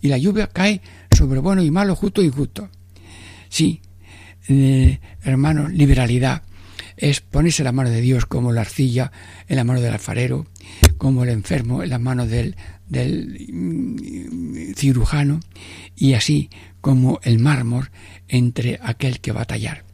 y 0.00 0.08
la 0.08 0.18
lluvia 0.18 0.46
cae 0.48 0.80
sobre 1.16 1.40
bueno 1.40 1.62
y 1.62 1.70
malo, 1.70 1.96
justo 1.96 2.22
y 2.22 2.26
injusto. 2.26 2.68
Sí, 3.48 3.80
eh, 4.48 5.00
hermanos, 5.22 5.72
liberalidad 5.72 6.42
es 6.96 7.20
ponerse 7.20 7.64
la 7.64 7.72
mano 7.72 7.90
de 7.90 8.00
Dios 8.00 8.26
como 8.26 8.52
la 8.52 8.62
arcilla 8.62 9.12
en 9.46 9.56
la 9.56 9.64
mano 9.64 9.80
del 9.80 9.92
alfarero, 9.92 10.46
como 10.98 11.22
el 11.22 11.30
enfermo 11.30 11.82
en 11.82 11.90
las 11.90 12.00
manos 12.00 12.28
del, 12.28 12.56
del 12.88 13.46
mm, 13.52 14.74
cirujano 14.74 15.40
y 15.96 16.14
así 16.14 16.50
como 16.88 17.20
el 17.22 17.38
mármol 17.38 17.90
entre 18.28 18.80
aquel 18.82 19.20
que 19.20 19.30
va 19.30 19.42
a 19.42 19.44
tallar. 19.44 19.84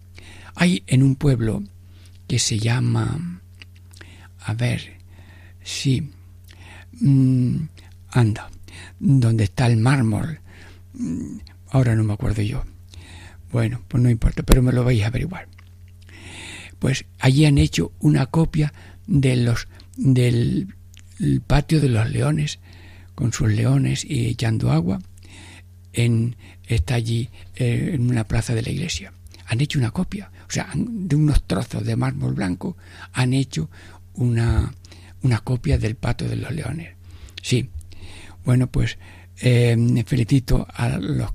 Hay 0.55 0.85
en 0.87 1.03
un 1.03 1.17
pueblo 1.17 1.65
que 2.29 2.39
se 2.39 2.61
llama, 2.61 3.41
a 4.39 4.55
ver, 4.55 4.99
sí, 5.65 6.09
mm, 7.01 7.57
anda, 8.11 8.49
donde 9.01 9.43
está 9.43 9.67
el 9.67 9.77
mármol, 9.77 10.39
mm, 10.93 11.39
ahora 11.71 11.97
no 11.97 12.05
me 12.05 12.13
acuerdo 12.13 12.43
yo. 12.43 12.63
Bueno, 13.51 13.83
pues 13.89 14.01
no 14.01 14.09
importa, 14.09 14.45
pero 14.45 14.63
me 14.63 14.71
lo 14.71 14.85
vais 14.85 15.03
a 15.03 15.09
averiguar. 15.09 15.49
Pues 16.79 17.07
allí 17.19 17.45
han 17.45 17.59
hecho 17.59 17.91
una 17.99 18.27
copia 18.27 18.73
de 19.09 19.35
los 19.35 19.67
del 19.97 20.77
patio 21.49 21.81
de 21.81 21.89
los 21.89 22.09
leones 22.09 22.61
con 23.17 23.33
sus 23.33 23.51
leones 23.51 24.05
y 24.05 24.27
echando 24.27 24.71
agua 24.71 25.01
en 25.93 26.37
está 26.67 26.95
allí 26.95 27.29
eh, 27.57 27.93
en 27.95 28.11
una 28.11 28.25
plaza 28.25 28.55
de 28.55 28.63
la 28.63 28.71
iglesia. 28.71 29.13
Han 29.47 29.61
hecho 29.61 29.79
una 29.79 29.91
copia, 29.91 30.31
o 30.49 30.51
sea, 30.51 30.71
de 30.75 31.17
unos 31.17 31.45
trozos 31.45 31.85
de 31.85 31.97
mármol 31.97 32.35
blanco 32.35 32.77
han 33.13 33.35
hecho 33.35 33.69
una, 34.15 34.73
una 35.23 35.41
copia 35.41 35.79
del 35.79 35.97
patio 35.97 36.29
de 36.29 36.37
los 36.37 36.51
leones. 36.53 36.95
Sí, 37.43 37.69
bueno, 38.45 38.69
pues 38.69 38.99
eh, 39.41 39.77
felicito 40.07 40.67
a 40.73 40.97
los 40.99 41.31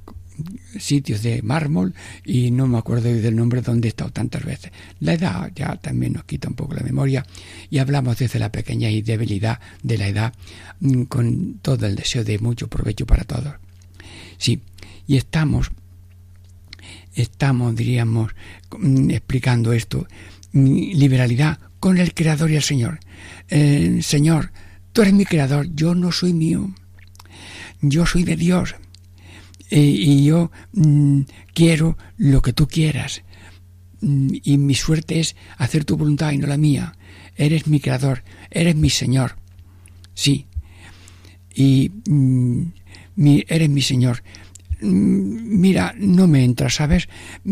sitios 0.80 1.22
de 1.22 1.42
mármol 1.42 1.94
y 2.26 2.52
no 2.52 2.68
me 2.68 2.78
acuerdo 2.78 3.10
del 3.14 3.36
nombre 3.36 3.62
donde 3.62 3.88
he 3.88 3.90
estado 3.90 4.12
tantas 4.12 4.44
veces. 4.44 4.72
La 5.00 5.14
edad 5.14 5.52
ya 5.54 5.76
también 5.78 6.14
nos 6.14 6.24
quita 6.24 6.48
un 6.48 6.56
poco 6.56 6.74
la 6.74 6.84
memoria 6.84 7.26
y 7.70 7.80
hablamos 7.80 8.18
desde 8.18 8.40
la 8.40 8.52
pequeña 8.52 8.90
y 8.90 9.02
debilidad 9.02 9.60
de 9.84 9.98
la 9.98 10.08
edad 10.08 10.34
mm, 10.80 11.04
con 11.04 11.60
todo 11.62 11.86
el 11.86 11.96
deseo 11.96 12.24
de 12.24 12.40
mucho 12.40 12.68
provecho 12.68 13.06
para 13.06 13.24
todos. 13.24 13.56
Sí, 14.38 14.62
y 15.10 15.18
estamos, 15.18 15.72
estamos, 17.16 17.76
diríamos, 17.76 18.32
mm, 18.78 19.10
explicando 19.10 19.74
esto, 19.74 20.06
mm, 20.54 20.92
liberalidad 20.94 21.58
con 21.80 21.98
el 21.98 22.14
Creador 22.14 22.52
y 22.52 22.58
el 22.58 22.62
Señor. 22.62 23.00
Eh, 23.50 24.02
Señor, 24.04 24.52
tú 24.94 25.02
eres 25.02 25.16
mi 25.16 25.26
Creador, 25.26 25.68
yo 25.74 25.96
no 25.96 26.12
soy 26.12 26.34
mío, 26.34 26.76
yo 27.82 28.06
soy 28.06 28.24
de 28.24 28.36
Dios 28.36 28.76
y 29.72 30.26
yo 30.26 30.52
mm, 30.74 31.22
quiero 31.56 31.98
lo 32.18 32.44
que 32.44 32.54
tú 32.54 32.68
quieras. 32.68 33.24
Y 34.02 34.60
mi 34.60 34.76
suerte 34.76 35.20
es 35.20 35.36
hacer 35.58 35.86
tu 35.86 35.98
voluntad 35.98 36.34
y 36.34 36.38
no 36.38 36.46
la 36.46 36.58
mía. 36.58 36.94
Eres 37.36 37.66
mi 37.66 37.80
creador, 37.80 38.24
eres 38.52 38.76
mi 38.76 38.90
Señor. 38.90 39.38
Sí. 40.14 40.46
Y 41.54 41.92
eres 43.48 43.70
mi 43.70 43.82
Señor. 43.82 44.24
Mira, 44.82 45.94
no 45.98 46.28
me 46.28 46.44
entra, 46.44 46.70
¿sabes? 46.70 47.10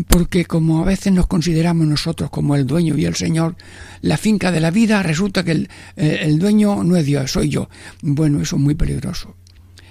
Porque 0.08 0.46
como 0.46 0.82
a 0.82 0.86
veces 0.86 1.12
nos 1.12 1.28
consideramos 1.28 1.86
nosotros 1.86 2.30
como 2.30 2.56
el 2.56 2.66
dueño 2.66 2.98
y 2.98 3.06
el 3.06 3.16
Señor, 3.16 3.58
la 4.02 4.18
finca 4.18 4.52
de 4.52 4.62
la 4.62 4.72
vida 4.72 5.04
resulta 5.04 5.44
que 5.44 5.52
el, 5.52 5.70
eh, 5.98 6.20
el 6.22 6.40
dueño 6.40 6.84
no 6.84 6.96
es 6.96 7.06
Dios, 7.06 7.32
soy 7.32 7.50
yo. 7.50 7.70
Bueno, 8.02 8.42
eso 8.42 8.56
es 8.56 8.62
muy 8.62 8.76
peligroso. 8.76 9.36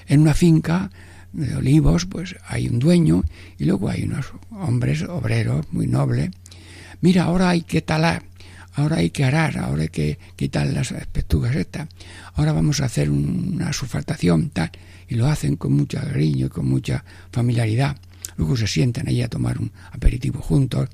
En 0.06 0.20
una 0.20 0.34
finca 0.34 0.90
de 1.32 1.54
olivos, 1.56 2.06
pues 2.06 2.36
hay 2.46 2.68
un 2.68 2.78
dueño 2.78 3.22
y 3.58 3.64
luego 3.64 3.90
hay 3.90 4.04
unos 4.04 4.26
hombres 4.50 5.02
obreros 5.02 5.66
muy 5.72 5.86
nobles. 5.86 6.30
Mira, 7.02 7.24
ahora 7.24 7.50
hay 7.50 7.62
que 7.62 7.82
talar, 7.82 8.22
ahora 8.74 8.96
hay 8.96 9.10
que 9.10 9.24
arar, 9.24 9.58
ahora 9.58 9.82
hay 9.82 9.88
que 9.88 10.18
quitar 10.36 10.66
las 10.68 10.94
pestugas 11.12 11.54
estas, 11.54 11.88
ahora 12.34 12.52
vamos 12.52 12.80
a 12.80 12.86
hacer 12.86 13.10
una 13.10 13.72
sulfatación, 13.72 14.50
tal, 14.50 14.70
y 15.08 15.14
lo 15.14 15.26
hacen 15.26 15.56
con 15.56 15.72
mucho 15.72 15.98
cariño 15.98 16.46
y 16.46 16.48
con 16.48 16.66
mucha 16.66 17.04
familiaridad. 17.32 17.96
Luego 18.36 18.56
se 18.56 18.66
sientan 18.66 19.08
ahí 19.08 19.22
a 19.22 19.28
tomar 19.28 19.58
un 19.58 19.72
aperitivo 19.92 20.40
juntos 20.40 20.88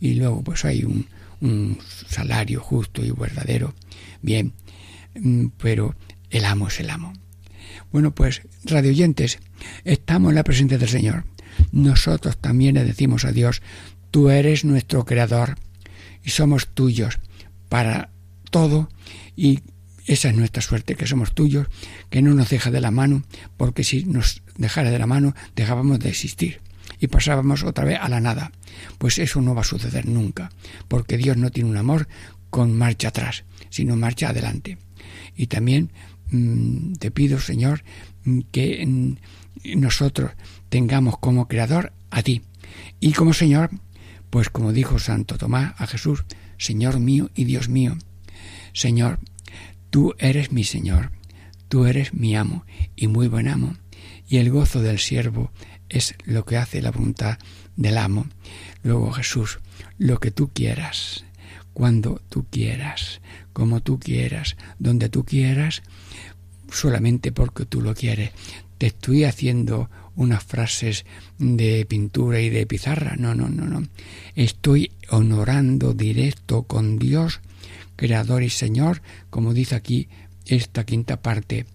y 0.00 0.14
luego 0.14 0.42
pues 0.42 0.64
hay 0.64 0.84
un, 0.84 1.06
un 1.40 1.78
salario 2.08 2.60
justo 2.60 3.04
y 3.04 3.10
verdadero. 3.10 3.74
Bien, 4.22 4.52
mm, 5.14 5.46
pero 5.58 5.94
el 6.30 6.44
amo 6.44 6.68
es 6.68 6.80
el 6.80 6.90
amo. 6.90 7.12
Bueno, 7.92 8.14
pues, 8.14 8.42
radioyentes, 8.64 9.38
estamos 9.84 10.30
en 10.30 10.36
la 10.36 10.44
presencia 10.44 10.78
del 10.78 10.88
Señor. 10.88 11.24
Nosotros 11.72 12.36
también 12.38 12.74
le 12.74 12.84
decimos 12.84 13.24
a 13.24 13.32
Dios, 13.32 13.62
tú 14.10 14.30
eres 14.30 14.64
nuestro 14.64 15.04
creador 15.04 15.56
y 16.22 16.30
somos 16.30 16.68
tuyos 16.68 17.18
para 17.68 18.10
todo 18.50 18.88
y 19.36 19.60
esa 20.06 20.28
es 20.28 20.36
nuestra 20.36 20.62
suerte, 20.62 20.94
que 20.94 21.06
somos 21.06 21.34
tuyos, 21.34 21.66
que 22.10 22.22
no 22.22 22.34
nos 22.34 22.50
deja 22.50 22.70
de 22.70 22.80
la 22.80 22.90
mano, 22.90 23.24
porque 23.56 23.84
si 23.84 24.04
nos 24.04 24.42
dejara 24.56 24.90
de 24.90 24.98
la 24.98 25.06
mano 25.06 25.34
dejábamos 25.54 25.98
de 25.98 26.10
existir 26.10 26.60
y 26.98 27.08
pasábamos 27.08 27.64
otra 27.64 27.84
vez 27.84 27.98
a 28.00 28.08
la 28.08 28.20
nada. 28.20 28.52
Pues 28.98 29.18
eso 29.18 29.40
no 29.40 29.54
va 29.54 29.62
a 29.62 29.64
suceder 29.64 30.06
nunca, 30.06 30.50
porque 30.88 31.16
Dios 31.16 31.36
no 31.36 31.50
tiene 31.50 31.70
un 31.70 31.76
amor 31.76 32.08
con 32.50 32.76
marcha 32.76 33.08
atrás, 33.08 33.44
sino 33.70 33.96
marcha 33.96 34.30
adelante. 34.30 34.78
Y 35.36 35.48
también 35.48 35.90
Mm, 36.30 36.94
te 36.94 37.10
pido, 37.10 37.38
Señor, 37.38 37.84
mm, 38.24 38.40
que 38.50 38.84
mm, 38.84 39.16
nosotros 39.76 40.32
tengamos 40.68 41.18
como 41.18 41.48
creador 41.48 41.92
a 42.10 42.22
ti. 42.22 42.42
Y 43.00 43.12
como 43.12 43.32
Señor, 43.32 43.70
pues 44.30 44.50
como 44.50 44.72
dijo 44.72 44.98
Santo 44.98 45.38
Tomás 45.38 45.74
a 45.78 45.86
Jesús, 45.86 46.24
Señor 46.58 46.98
mío 47.00 47.30
y 47.34 47.44
Dios 47.44 47.68
mío. 47.68 47.96
Señor, 48.72 49.20
tú 49.90 50.14
eres 50.18 50.52
mi 50.52 50.64
Señor, 50.64 51.12
tú 51.68 51.86
eres 51.86 52.14
mi 52.14 52.36
amo 52.36 52.64
y 52.94 53.06
muy 53.06 53.28
buen 53.28 53.48
amo. 53.48 53.76
Y 54.28 54.38
el 54.38 54.50
gozo 54.50 54.82
del 54.82 54.98
siervo 54.98 55.52
es 55.88 56.14
lo 56.24 56.44
que 56.44 56.56
hace 56.56 56.82
la 56.82 56.90
voluntad 56.90 57.38
del 57.76 57.98
amo. 57.98 58.26
Luego 58.82 59.12
Jesús, 59.12 59.60
lo 59.98 60.18
que 60.18 60.30
tú 60.30 60.50
quieras, 60.52 61.24
cuando 61.72 62.22
tú 62.28 62.46
quieras, 62.50 63.20
como 63.52 63.80
tú 63.80 63.98
quieras, 63.98 64.56
donde 64.78 65.08
tú 65.08 65.24
quieras, 65.24 65.82
solamente 66.70 67.32
porque 67.32 67.66
tú 67.66 67.80
lo 67.80 67.94
quieres. 67.94 68.30
Te 68.78 68.86
estoy 68.88 69.24
haciendo 69.24 69.90
unas 70.14 70.42
frases 70.42 71.04
de 71.38 71.84
pintura 71.86 72.40
y 72.40 72.50
de 72.50 72.66
pizarra. 72.66 73.16
No, 73.16 73.34
no, 73.34 73.48
no, 73.48 73.66
no. 73.66 73.86
Estoy 74.34 74.92
honorando 75.10 75.94
directo 75.94 76.64
con 76.64 76.98
Dios, 76.98 77.40
Creador 77.96 78.42
y 78.42 78.50
Señor, 78.50 79.02
como 79.30 79.54
dice 79.54 79.74
aquí 79.74 80.08
esta 80.44 80.84
quinta 80.84 81.20
parte. 81.20 81.66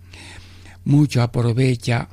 Mucho 0.85 1.21
aprovecha 1.21 2.09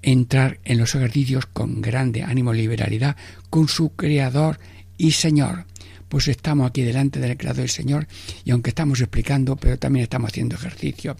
entrar 0.00 0.58
en 0.64 0.78
los 0.78 0.94
ejercicios 0.94 1.46
con 1.46 1.80
grande 1.80 2.22
ánimo 2.22 2.54
y 2.54 2.58
liberalidad 2.58 3.16
con 3.50 3.68
su 3.68 3.90
Creador 3.90 4.58
y 4.96 5.12
Señor 5.12 5.66
pues 6.12 6.28
estamos 6.28 6.68
aquí 6.68 6.82
delante 6.82 7.20
del 7.20 7.38
Creador 7.38 7.64
y 7.64 7.68
Señor 7.68 8.06
y 8.44 8.50
aunque 8.50 8.68
estamos 8.68 9.00
explicando, 9.00 9.56
pero 9.56 9.78
también 9.78 10.02
estamos 10.02 10.30
haciendo 10.30 10.56
ejercicio. 10.56 11.16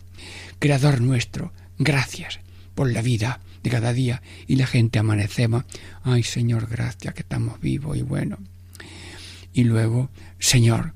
Creador 0.58 1.00
nuestro, 1.00 1.50
gracias 1.78 2.40
por 2.74 2.92
la 2.92 3.00
vida 3.00 3.40
de 3.62 3.70
cada 3.70 3.94
día 3.94 4.20
y 4.46 4.56
la 4.56 4.66
gente 4.66 4.98
amanecemos. 4.98 5.64
Ay 6.02 6.22
Señor, 6.22 6.68
gracias 6.68 7.14
que 7.14 7.22
estamos 7.22 7.58
vivos 7.58 7.96
y 7.96 8.02
bueno. 8.02 8.36
Y 9.54 9.64
luego, 9.64 10.10
Señor, 10.38 10.92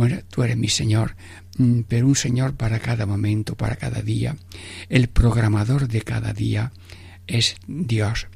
bueno, 0.00 0.20
tú 0.30 0.42
eres 0.42 0.56
mi 0.56 0.68
Señor, 0.68 1.14
mm, 1.58 1.80
pero 1.86 2.06
un 2.06 2.16
Señor 2.16 2.54
para 2.54 2.78
cada 2.78 3.04
momento, 3.04 3.54
para 3.54 3.76
cada 3.76 4.00
día. 4.00 4.34
El 4.88 5.08
programador 5.08 5.88
de 5.88 6.00
cada 6.00 6.32
día 6.32 6.72
es 7.26 7.56
Dios 7.66 8.26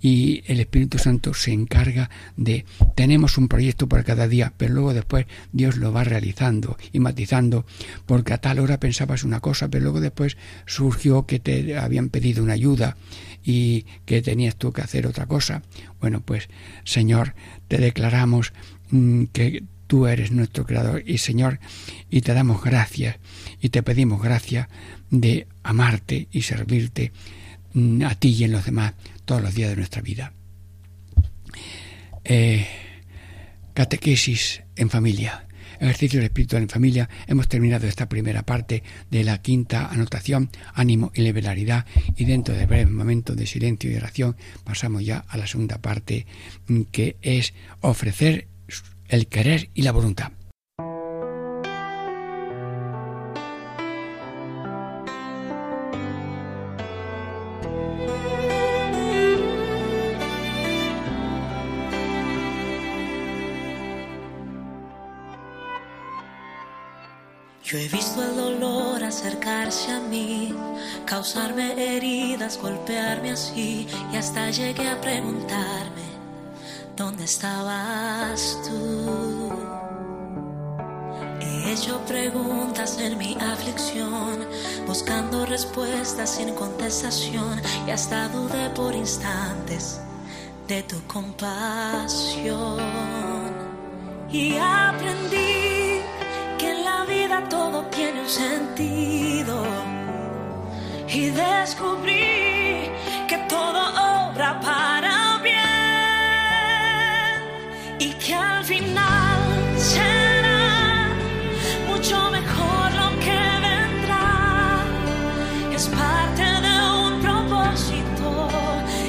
y 0.00 0.42
el 0.48 0.58
Espíritu 0.58 0.98
Santo 0.98 1.32
se 1.32 1.52
encarga 1.52 2.10
de 2.36 2.64
tenemos 2.96 3.38
un 3.38 3.46
proyecto 3.46 3.88
para 3.88 4.02
cada 4.02 4.26
día, 4.26 4.52
pero 4.56 4.74
luego 4.74 4.94
después 4.94 5.26
Dios 5.52 5.76
lo 5.76 5.92
va 5.92 6.02
realizando 6.02 6.76
y 6.90 6.98
matizando, 6.98 7.66
porque 8.04 8.32
a 8.32 8.38
tal 8.38 8.58
hora 8.58 8.80
pensabas 8.80 9.22
una 9.22 9.38
cosa, 9.38 9.68
pero 9.68 9.84
luego 9.84 10.00
después 10.00 10.36
surgió 10.66 11.24
que 11.24 11.38
te 11.38 11.78
habían 11.78 12.08
pedido 12.08 12.42
una 12.42 12.54
ayuda 12.54 12.96
y 13.44 13.86
que 14.06 14.22
tenías 14.22 14.56
tú 14.56 14.72
que 14.72 14.82
hacer 14.82 15.06
otra 15.06 15.26
cosa. 15.26 15.62
Bueno, 16.00 16.20
pues 16.20 16.48
Señor, 16.82 17.36
te 17.68 17.78
declaramos 17.78 18.52
mm, 18.90 19.26
que 19.26 19.62
Tú 19.92 20.06
eres 20.06 20.32
nuestro 20.32 20.64
Creador 20.64 21.02
y 21.06 21.18
Señor 21.18 21.60
y 22.08 22.22
te 22.22 22.32
damos 22.32 22.64
gracias 22.64 23.18
y 23.60 23.68
te 23.68 23.82
pedimos 23.82 24.22
gracias 24.22 24.68
de 25.10 25.46
amarte 25.62 26.28
y 26.32 26.40
servirte 26.40 27.12
mm, 27.74 28.02
a 28.04 28.14
ti 28.14 28.30
y 28.30 28.44
en 28.44 28.52
los 28.52 28.64
demás 28.64 28.94
todos 29.26 29.42
los 29.42 29.54
días 29.54 29.68
de 29.68 29.76
nuestra 29.76 30.00
vida. 30.00 30.32
Eh, 32.24 32.66
catequesis 33.74 34.62
en 34.76 34.88
familia 34.88 35.46
ejercicio 35.82 36.20
del 36.20 36.26
espíritu 36.26 36.56
en 36.56 36.68
familia, 36.68 37.08
hemos 37.26 37.48
terminado 37.48 37.86
esta 37.86 38.08
primera 38.08 38.44
parte 38.44 38.82
de 39.10 39.24
la 39.24 39.42
quinta 39.42 39.88
anotación, 39.88 40.50
ánimo 40.74 41.10
y 41.14 41.22
liberalidad, 41.22 41.86
y 42.16 42.24
dentro 42.24 42.54
de 42.54 42.66
breve 42.66 42.90
momento 42.90 43.34
de 43.34 43.46
silencio 43.46 43.90
y 43.90 43.96
oración 43.96 44.36
pasamos 44.64 45.04
ya 45.04 45.24
a 45.28 45.36
la 45.36 45.46
segunda 45.46 45.78
parte, 45.78 46.26
mm, 46.68 46.82
que 46.92 47.16
es 47.20 47.54
ofrecer 47.80 48.46
el 49.12 49.26
querer 49.26 49.68
y 49.74 49.82
la 49.82 49.92
voluntad. 49.92 50.32
Yo 67.62 67.78
he 67.78 67.88
visto 67.88 68.22
el 68.22 68.36
dolor 68.36 69.04
acercarse 69.04 69.92
a 69.92 70.00
mí, 70.00 70.54
causarme 71.06 71.72
heridas, 71.96 72.58
golpearme 72.58 73.30
así 73.30 73.86
y 74.12 74.16
hasta 74.16 74.50
llegué 74.50 74.88
a 74.88 75.00
preguntarme, 75.00 76.01
¿dónde 76.96 77.24
estabas 77.24 78.58
tú? 78.64 79.50
He 81.40 81.72
hecho 81.72 82.00
preguntas 82.06 82.98
en 82.98 83.18
mi 83.18 83.36
aflicción, 83.40 84.46
buscando 84.86 85.46
respuestas 85.46 86.30
sin 86.30 86.54
contestación 86.54 87.60
y 87.86 87.90
hasta 87.90 88.28
dudé 88.28 88.70
por 88.70 88.94
instantes 88.94 90.00
de 90.68 90.82
tu 90.82 91.00
compasión. 91.06 92.80
Y 94.30 94.56
aprendí 94.56 95.72
todo 97.48 97.82
tiene 97.86 98.20
un 98.20 98.28
sentido. 98.28 99.64
Y 101.08 101.30
descubrí 101.30 102.90
que 103.28 103.38
todo 103.48 103.80
obra 104.30 104.60
para 104.60 105.21
que 108.24 108.34
al 108.34 108.64
final 108.64 109.38
será 109.76 111.08
mucho 111.88 112.30
mejor 112.30 112.92
lo 113.00 113.08
que 113.24 113.40
vendrá. 113.68 114.84
Es 115.74 115.88
parte 115.88 116.42
de 116.66 116.74
un 117.04 117.20
propósito 117.20 118.48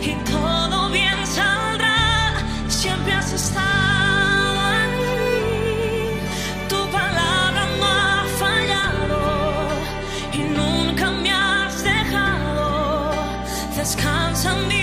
y 0.02 0.14
todo 0.32 0.90
bien 0.90 1.20
saldrá. 1.28 2.34
Siempre 2.68 3.14
has 3.14 3.32
estado. 3.34 3.74
descansa 13.84 14.56
mi 14.70 14.83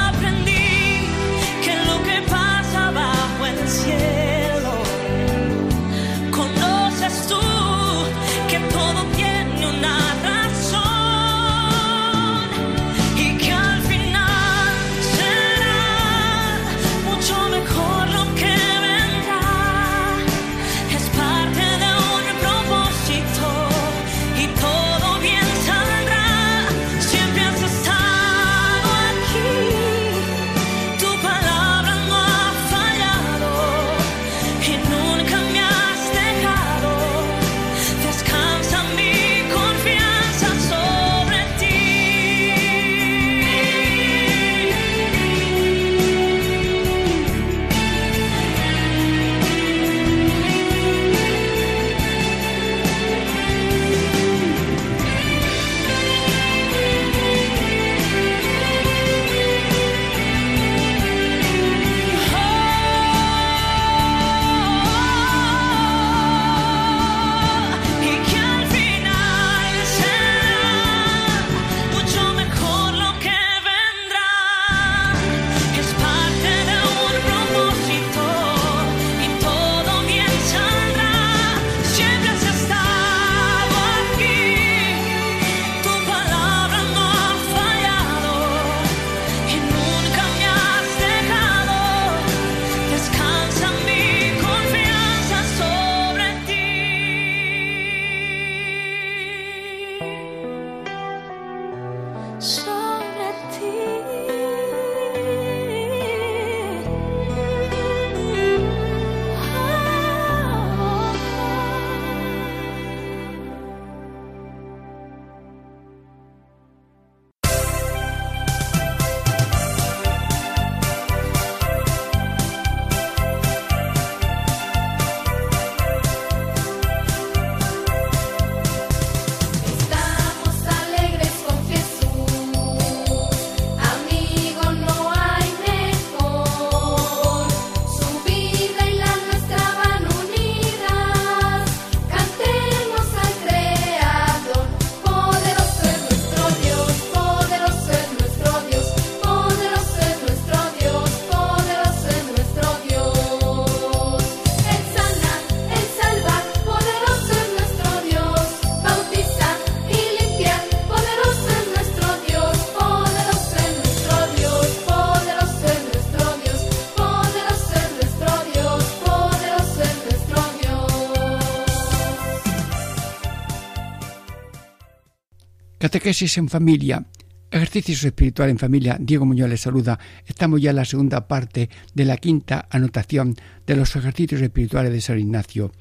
Catequesis 176.01 176.39
en 176.39 176.49
familia. 176.49 177.05
Ejercicios 177.51 178.03
espirituales 178.03 178.53
en 178.53 178.57
familia. 178.57 178.97
Diego 178.99 179.23
Muñoz 179.23 179.47
les 179.47 179.61
saluda. 179.61 179.99
Estamos 180.25 180.59
ya 180.59 180.71
en 180.71 180.77
la 180.77 180.85
segunda 180.85 181.27
parte 181.27 181.69
de 181.93 182.05
la 182.05 182.17
quinta 182.17 182.67
anotación 182.71 183.35
de 183.67 183.75
los 183.75 183.95
ejercicios 183.95 184.41
espirituales 184.41 184.91
de 184.91 184.99
San 184.99 185.19
Ignacio. 185.19 185.71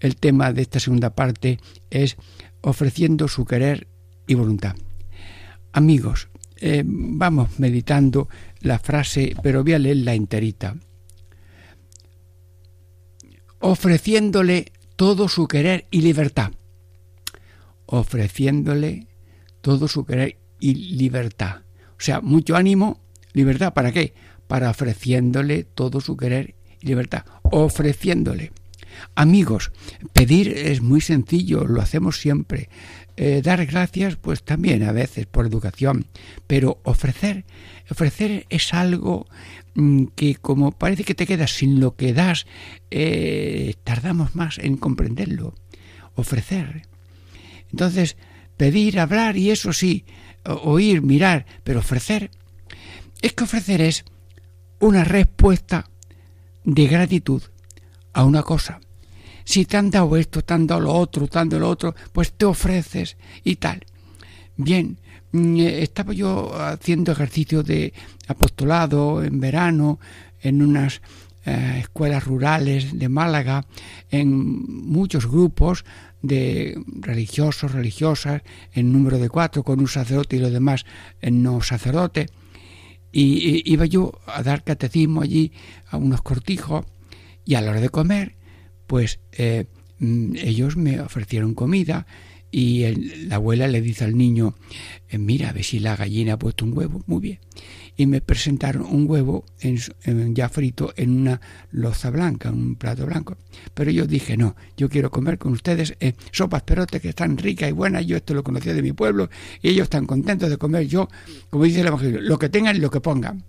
El 0.00 0.16
tema 0.16 0.52
de 0.52 0.62
esta 0.62 0.80
segunda 0.80 1.10
parte 1.10 1.60
es 1.88 2.16
ofreciendo 2.62 3.28
su 3.28 3.44
querer 3.44 3.86
y 4.26 4.34
voluntad. 4.34 4.74
Amigos, 5.70 6.30
eh, 6.56 6.82
vamos 6.84 7.60
meditando 7.60 8.28
la 8.62 8.80
frase, 8.80 9.36
pero 9.40 9.62
voy 9.62 9.74
a 9.74 9.78
leer 9.78 9.98
la 9.98 10.14
enterita. 10.14 10.74
Ofreciéndole 13.60 14.72
todo 14.96 15.28
su 15.28 15.46
querer 15.46 15.86
y 15.92 16.00
libertad. 16.00 16.50
Ofreciéndole 17.86 19.09
todo 19.60 19.88
su 19.88 20.04
querer 20.04 20.38
y 20.58 20.74
libertad. 20.96 21.62
O 21.92 22.02
sea, 22.02 22.20
mucho 22.20 22.56
ánimo, 22.56 23.00
libertad, 23.32 23.72
¿para 23.72 23.92
qué? 23.92 24.14
Para 24.46 24.70
ofreciéndole 24.70 25.64
todo 25.64 26.00
su 26.00 26.16
querer 26.16 26.54
y 26.80 26.86
libertad. 26.86 27.24
Ofreciéndole. 27.42 28.52
Amigos, 29.14 29.72
pedir 30.12 30.48
es 30.48 30.80
muy 30.82 31.00
sencillo, 31.00 31.64
lo 31.64 31.80
hacemos 31.80 32.18
siempre. 32.18 32.68
Eh, 33.16 33.42
dar 33.42 33.64
gracias, 33.66 34.16
pues 34.16 34.42
también 34.42 34.82
a 34.82 34.92
veces 34.92 35.26
por 35.26 35.46
educación, 35.46 36.06
pero 36.46 36.80
ofrecer, 36.84 37.44
ofrecer 37.90 38.46
es 38.48 38.72
algo 38.72 39.26
mm, 39.74 40.06
que 40.16 40.36
como 40.36 40.72
parece 40.72 41.04
que 41.04 41.14
te 41.14 41.26
quedas 41.26 41.52
sin 41.52 41.80
lo 41.80 41.96
que 41.96 42.14
das, 42.14 42.46
eh, 42.90 43.74
tardamos 43.84 44.34
más 44.34 44.58
en 44.58 44.76
comprenderlo. 44.76 45.54
Ofrecer. 46.14 46.82
Entonces, 47.70 48.16
pedir, 48.60 49.00
hablar 49.00 49.38
y 49.38 49.50
eso 49.50 49.72
sí, 49.72 50.04
oír, 50.44 51.00
mirar, 51.00 51.46
pero 51.64 51.80
ofrecer, 51.80 52.30
es 53.22 53.32
que 53.32 53.44
ofrecer 53.44 53.80
es 53.80 54.04
una 54.80 55.02
respuesta 55.02 55.88
de 56.64 56.86
gratitud 56.86 57.42
a 58.12 58.24
una 58.24 58.42
cosa 58.42 58.80
si 59.50 59.64
te 59.64 59.76
han 59.76 59.90
dado 59.90 60.16
esto, 60.16 60.42
te 60.42 60.54
han 60.54 60.66
dado 60.66 60.80
lo 60.80 60.92
otro, 60.92 61.26
te 61.26 61.38
han 61.38 61.48
dado 61.48 61.60
lo 61.60 61.70
otro, 61.70 61.94
pues 62.12 62.32
te 62.32 62.44
ofreces 62.44 63.16
y 63.42 63.56
tal. 63.56 63.84
Bien, 64.56 64.96
mm, 65.32 65.56
eh, 65.58 65.82
estaba 65.82 66.12
yo 66.12 66.54
haciendo 66.54 67.10
ejercicio 67.10 67.64
de 67.64 67.92
apostolado 68.28 69.24
en 69.24 69.40
verano 69.40 69.98
en 70.40 70.62
unas 70.62 71.02
eh, 71.46 71.78
escuelas 71.80 72.24
rurales 72.24 72.96
de 72.96 73.08
Málaga, 73.08 73.66
en 74.10 74.30
muchos 74.86 75.26
grupos 75.26 75.84
de 76.22 76.80
religiosos, 77.00 77.72
religiosas, 77.72 78.42
en 78.72 78.92
número 78.92 79.18
de 79.18 79.28
cuatro, 79.28 79.62
con 79.62 79.80
un 79.80 79.88
sacerdote 79.88 80.36
y 80.36 80.40
los 80.40 80.52
demás 80.52 80.84
en 81.20 81.42
no 81.42 81.60
sacerdote. 81.62 82.26
Y, 83.12 83.62
iba 83.70 83.86
yo 83.86 84.12
a 84.26 84.42
dar 84.42 84.62
catecismo 84.62 85.22
allí 85.22 85.52
a 85.88 85.96
unos 85.96 86.22
cortijos 86.22 86.84
y 87.44 87.54
a 87.54 87.60
la 87.60 87.70
hora 87.70 87.80
de 87.80 87.88
comer 87.88 88.36
pues 88.90 89.20
eh, 89.30 89.66
mm, 90.00 90.34
ellos 90.34 90.76
me 90.76 91.00
ofrecieron 91.00 91.54
comida 91.54 92.08
y 92.50 93.26
la 93.26 93.36
abuela 93.36 93.68
le 93.68 93.80
dice 93.80 94.04
al 94.04 94.16
niño, 94.16 94.54
eh, 95.08 95.18
mira, 95.18 95.50
a 95.50 95.52
ver 95.52 95.64
si 95.64 95.78
la 95.78 95.96
gallina 95.96 96.34
ha 96.34 96.38
puesto 96.38 96.64
un 96.64 96.76
huevo, 96.76 97.02
muy 97.06 97.20
bien. 97.20 97.38
Y 97.96 98.06
me 98.06 98.20
presentaron 98.20 98.82
un 98.82 99.08
huevo 99.08 99.44
ya 100.32 100.48
frito 100.48 100.92
en 100.96 101.10
una 101.10 101.40
loza 101.70 102.10
blanca, 102.10 102.50
un 102.50 102.76
plato 102.76 103.04
blanco. 103.04 103.36
Pero 103.74 103.90
yo 103.90 104.06
dije, 104.06 104.36
no, 104.36 104.56
yo 104.76 104.88
quiero 104.88 105.10
comer 105.10 105.38
con 105.38 105.52
ustedes 105.52 105.94
eh, 106.00 106.14
sopas 106.32 106.62
perotes 106.62 107.00
que 107.02 107.10
están 107.10 107.36
ricas 107.36 107.68
y 107.68 107.72
buenas, 107.72 108.06
yo 108.06 108.16
esto 108.16 108.32
lo 108.32 108.42
conocía 108.42 108.72
de 108.72 108.82
mi 108.82 108.92
pueblo, 108.92 109.28
y 109.60 109.68
ellos 109.68 109.84
están 109.84 110.06
contentos 110.06 110.48
de 110.48 110.56
comer 110.56 110.86
yo, 110.86 111.08
como 111.50 111.64
dice 111.64 111.80
el 111.80 111.88
Evangelio, 111.88 112.20
lo 112.20 112.38
que 112.38 112.48
tengan 112.48 112.76
y 112.76 112.80
lo 112.80 112.90
que 112.90 113.00
pongan. 113.00 113.44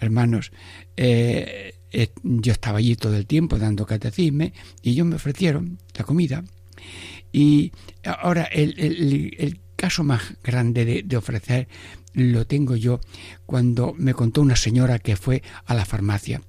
Hermanos, 0.00 0.50
eh, 0.96 1.74
yo 2.22 2.52
estaba 2.52 2.78
allí 2.78 2.96
todo 2.96 3.16
el 3.16 3.26
tiempo 3.26 3.58
dando 3.58 3.86
catecismo 3.86 4.44
y 4.82 4.90
ellos 4.90 5.06
me 5.06 5.16
ofrecieron 5.16 5.78
la 5.94 6.04
comida. 6.04 6.44
Y 7.36 7.70
ahora 8.02 8.44
el, 8.44 9.60
caso 9.76 10.02
más 10.02 10.22
grande 10.42 11.02
de, 11.02 11.16
ofrecer 11.18 11.68
lo 12.14 12.46
tengo 12.46 12.76
yo 12.76 12.98
cuando 13.44 13.92
me 13.98 14.14
contó 14.14 14.40
una 14.40 14.56
señora 14.56 14.98
que 14.98 15.16
fue 15.16 15.42
a 15.66 15.74
la 15.74 15.84
farmacia. 15.84 16.40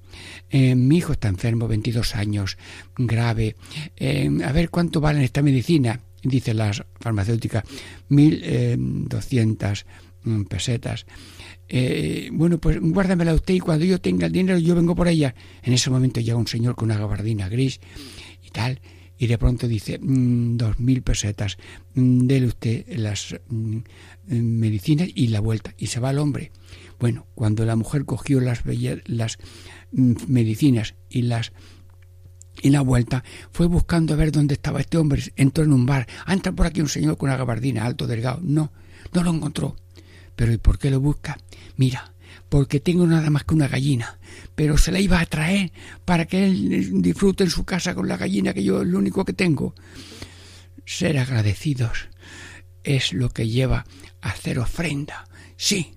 Eh, 0.48 0.74
mi 0.74 0.96
hijo 0.96 1.12
está 1.12 1.28
enfermo, 1.28 1.68
22 1.68 2.16
años, 2.16 2.56
grave. 2.96 3.54
Eh, 3.98 4.30
a 4.42 4.50
ver 4.52 4.70
cuánto 4.70 5.02
vale 5.02 5.22
esta 5.22 5.42
medicina. 5.42 6.00
Dice 6.22 6.54
la 6.54 6.72
farmacéutica, 6.98 7.62
1.200 8.08 9.84
mm, 10.22 10.42
pesetas. 10.44 11.04
Eh, 11.68 12.30
bueno, 12.32 12.56
pues 12.56 12.78
guárdamela 12.80 13.34
usted 13.34 13.52
y 13.52 13.60
cuando 13.60 13.84
yo 13.84 14.00
tenga 14.00 14.24
el 14.24 14.32
dinero 14.32 14.58
yo 14.58 14.74
vengo 14.74 14.94
por 14.94 15.06
ella. 15.08 15.34
En 15.62 15.74
ese 15.74 15.90
momento 15.90 16.18
llega 16.20 16.38
un 16.38 16.46
señor 16.46 16.76
con 16.76 16.86
una 16.86 16.98
gabardina 16.98 17.50
gris 17.50 17.78
y 18.42 18.48
tal, 18.48 18.80
y 19.18 19.26
de 19.26 19.38
pronto 19.38 19.66
dice, 19.66 19.98
mm, 19.98 20.56
dos 20.56 20.78
mil 20.78 21.02
pesetas, 21.02 21.58
mm, 21.94 22.26
dele 22.26 22.46
usted 22.46 22.86
las 22.96 23.36
mm, 23.48 23.78
medicinas 24.28 25.08
y 25.14 25.28
la 25.28 25.40
vuelta. 25.40 25.74
Y 25.76 25.88
se 25.88 26.00
va 26.00 26.10
el 26.10 26.18
hombre. 26.18 26.52
Bueno, 27.00 27.26
cuando 27.34 27.64
la 27.64 27.76
mujer 27.76 28.04
cogió 28.04 28.40
las, 28.40 28.62
las 29.06 29.38
medicinas 29.92 30.94
y 31.08 31.22
las 31.22 31.52
y 32.60 32.70
la 32.70 32.80
vuelta 32.80 33.22
fue 33.52 33.66
buscando 33.66 34.14
a 34.14 34.16
ver 34.16 34.32
dónde 34.32 34.54
estaba 34.54 34.80
este 34.80 34.98
hombre. 34.98 35.22
Entró 35.36 35.64
en 35.64 35.72
un 35.72 35.86
bar. 35.86 36.08
Ah, 36.26 36.32
entra 36.32 36.52
por 36.52 36.66
aquí 36.66 36.80
un 36.80 36.88
señor 36.88 37.16
con 37.16 37.28
una 37.28 37.38
gabardina, 37.38 37.84
alto, 37.84 38.06
delgado. 38.06 38.40
No, 38.42 38.72
no 39.12 39.22
lo 39.22 39.30
encontró. 39.30 39.76
Pero 40.34 40.52
¿y 40.52 40.58
por 40.58 40.78
qué 40.78 40.90
lo 40.90 41.00
busca? 41.00 41.38
Mira, 41.76 42.12
porque 42.48 42.80
tengo 42.80 43.06
nada 43.06 43.30
más 43.30 43.44
que 43.44 43.54
una 43.54 43.68
gallina, 43.68 44.18
pero 44.54 44.78
se 44.78 44.92
la 44.92 45.00
iba 45.00 45.20
a 45.20 45.26
traer 45.26 45.72
para 46.04 46.26
que 46.26 46.46
él 46.46 47.02
disfrute 47.02 47.44
en 47.44 47.50
su 47.50 47.64
casa 47.64 47.94
con 47.94 48.08
la 48.08 48.16
gallina 48.16 48.54
que 48.54 48.64
yo 48.64 48.82
es 48.82 48.88
lo 48.88 48.98
único 48.98 49.24
que 49.24 49.32
tengo. 49.32 49.74
Ser 50.84 51.18
agradecidos 51.18 52.08
es 52.84 53.12
lo 53.12 53.28
que 53.30 53.48
lleva 53.48 53.84
a 54.20 54.30
hacer 54.30 54.58
ofrenda. 54.58 55.26
Sí, 55.56 55.92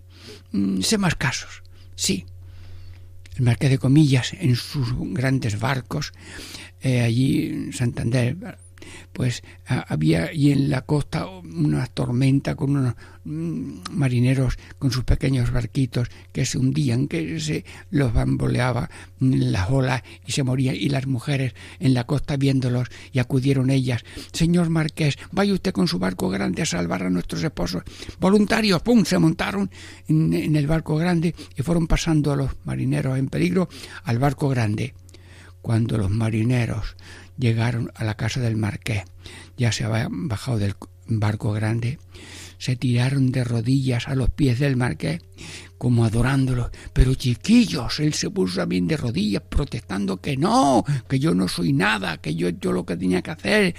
mm, 0.51 0.81
sé 0.81 0.97
más 0.97 1.15
casos. 1.15 1.63
Sí. 1.95 2.25
El 3.35 3.43
Marqués 3.43 3.69
de 3.69 3.77
Comillas 3.77 4.33
en 4.33 4.55
sus 4.55 4.89
grandes 5.13 5.59
barcos, 5.59 6.11
eh, 6.81 7.01
allí 7.01 7.47
en 7.47 7.73
Santander, 7.73 8.57
pues 9.13 9.43
había 9.65 10.33
y 10.33 10.51
en 10.51 10.69
la 10.69 10.81
costa 10.81 11.27
una 11.27 11.85
tormenta 11.87 12.55
con 12.55 12.75
unos 12.75 12.95
mm, 13.23 13.73
marineros 13.91 14.57
con 14.79 14.91
sus 14.91 15.03
pequeños 15.03 15.51
barquitos 15.51 16.09
que 16.31 16.45
se 16.45 16.57
hundían, 16.57 17.07
que 17.07 17.39
se 17.39 17.65
los 17.89 18.13
bamboleaba 18.13 18.89
las 19.19 19.69
olas 19.69 20.03
y 20.25 20.31
se 20.31 20.43
morían 20.43 20.75
y 20.75 20.89
las 20.89 21.07
mujeres 21.07 21.53
en 21.79 21.93
la 21.93 22.05
costa 22.05 22.37
viéndolos 22.37 22.89
y 23.11 23.19
acudieron 23.19 23.69
ellas, 23.69 24.03
señor 24.31 24.69
marqués, 24.69 25.17
vaya 25.31 25.53
usted 25.53 25.71
con 25.71 25.87
su 25.87 25.99
barco 25.99 26.29
grande 26.29 26.61
a 26.61 26.65
salvar 26.65 27.03
a 27.03 27.09
nuestros 27.09 27.43
esposos. 27.43 27.83
Voluntarios, 28.19 28.81
pum, 28.81 29.05
se 29.05 29.17
montaron 29.17 29.69
en, 30.07 30.33
en 30.33 30.55
el 30.55 30.67
barco 30.67 30.95
grande 30.95 31.35
y 31.55 31.61
fueron 31.61 31.87
pasando 31.87 32.31
a 32.31 32.35
los 32.35 32.51
marineros 32.65 33.17
en 33.17 33.27
peligro 33.27 33.69
al 34.03 34.19
barco 34.19 34.49
grande. 34.49 34.93
Cuando 35.61 35.97
los 35.97 36.09
marineros 36.09 36.95
llegaron 37.37 37.91
a 37.95 38.03
la 38.03 38.15
casa 38.15 38.39
del 38.39 38.57
marqués. 38.57 39.03
Ya 39.57 39.71
se 39.71 39.83
habían 39.83 40.27
bajado 40.27 40.57
del 40.57 40.75
barco 41.07 41.51
grande, 41.51 41.99
se 42.57 42.75
tiraron 42.75 43.31
de 43.31 43.43
rodillas 43.43 44.07
a 44.07 44.15
los 44.15 44.29
pies 44.29 44.59
del 44.59 44.77
marqués, 44.77 45.21
como 45.77 46.05
adorándolo. 46.05 46.69
Pero 46.93 47.15
chiquillos, 47.15 47.99
él 47.99 48.13
se 48.13 48.29
puso 48.29 48.57
también 48.57 48.87
de 48.87 48.97
rodillas, 48.97 49.41
protestando 49.49 50.17
que 50.17 50.37
no, 50.37 50.83
que 51.09 51.17
yo 51.17 51.33
no 51.33 51.47
soy 51.47 51.73
nada, 51.73 52.17
que 52.17 52.35
yo, 52.35 52.49
yo 52.49 52.71
lo 52.71 52.85
que 52.85 52.97
tenía 52.97 53.23
que 53.23 53.31
hacer, 53.31 53.75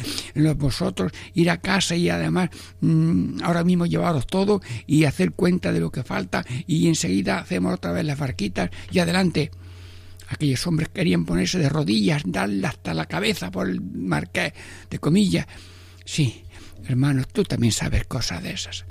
vosotros 0.57 1.13
ir 1.35 1.49
a 1.49 1.59
casa 1.59 1.95
y 1.95 2.09
además 2.09 2.51
mm, 2.81 3.43
ahora 3.45 3.63
mismo 3.63 3.87
llevaros 3.87 4.27
todo 4.27 4.61
y 4.87 5.05
hacer 5.05 5.33
cuenta 5.33 5.73
de 5.73 5.79
lo 5.79 5.93
que 5.93 6.03
falta 6.03 6.45
y 6.67 6.89
enseguida 6.89 7.39
hacemos 7.39 7.75
otra 7.75 7.93
vez 7.93 8.05
las 8.05 8.19
barquitas 8.19 8.71
y 8.91 8.99
adelante. 8.99 9.53
Aquellos 10.33 10.67
hombres 10.67 10.89
querían 10.89 11.27
ponerse 11.27 11.59
de 11.59 11.69
rodillas, 11.69 12.23
darle 12.25 12.67
hasta 12.67 12.95
la 12.95 13.05
cabeza 13.05 13.51
por 13.51 13.69
el 13.69 13.83
marqués, 13.83 14.55
de 14.89 14.99
comillas. 14.99 15.47
Sí, 16.07 16.45
hermanos, 16.87 17.29
tú 17.29 17.45
también 17.45 17.73
sabes 17.73 18.07
cosas 18.07 18.43
de 18.43 18.53
esas, 18.53 18.87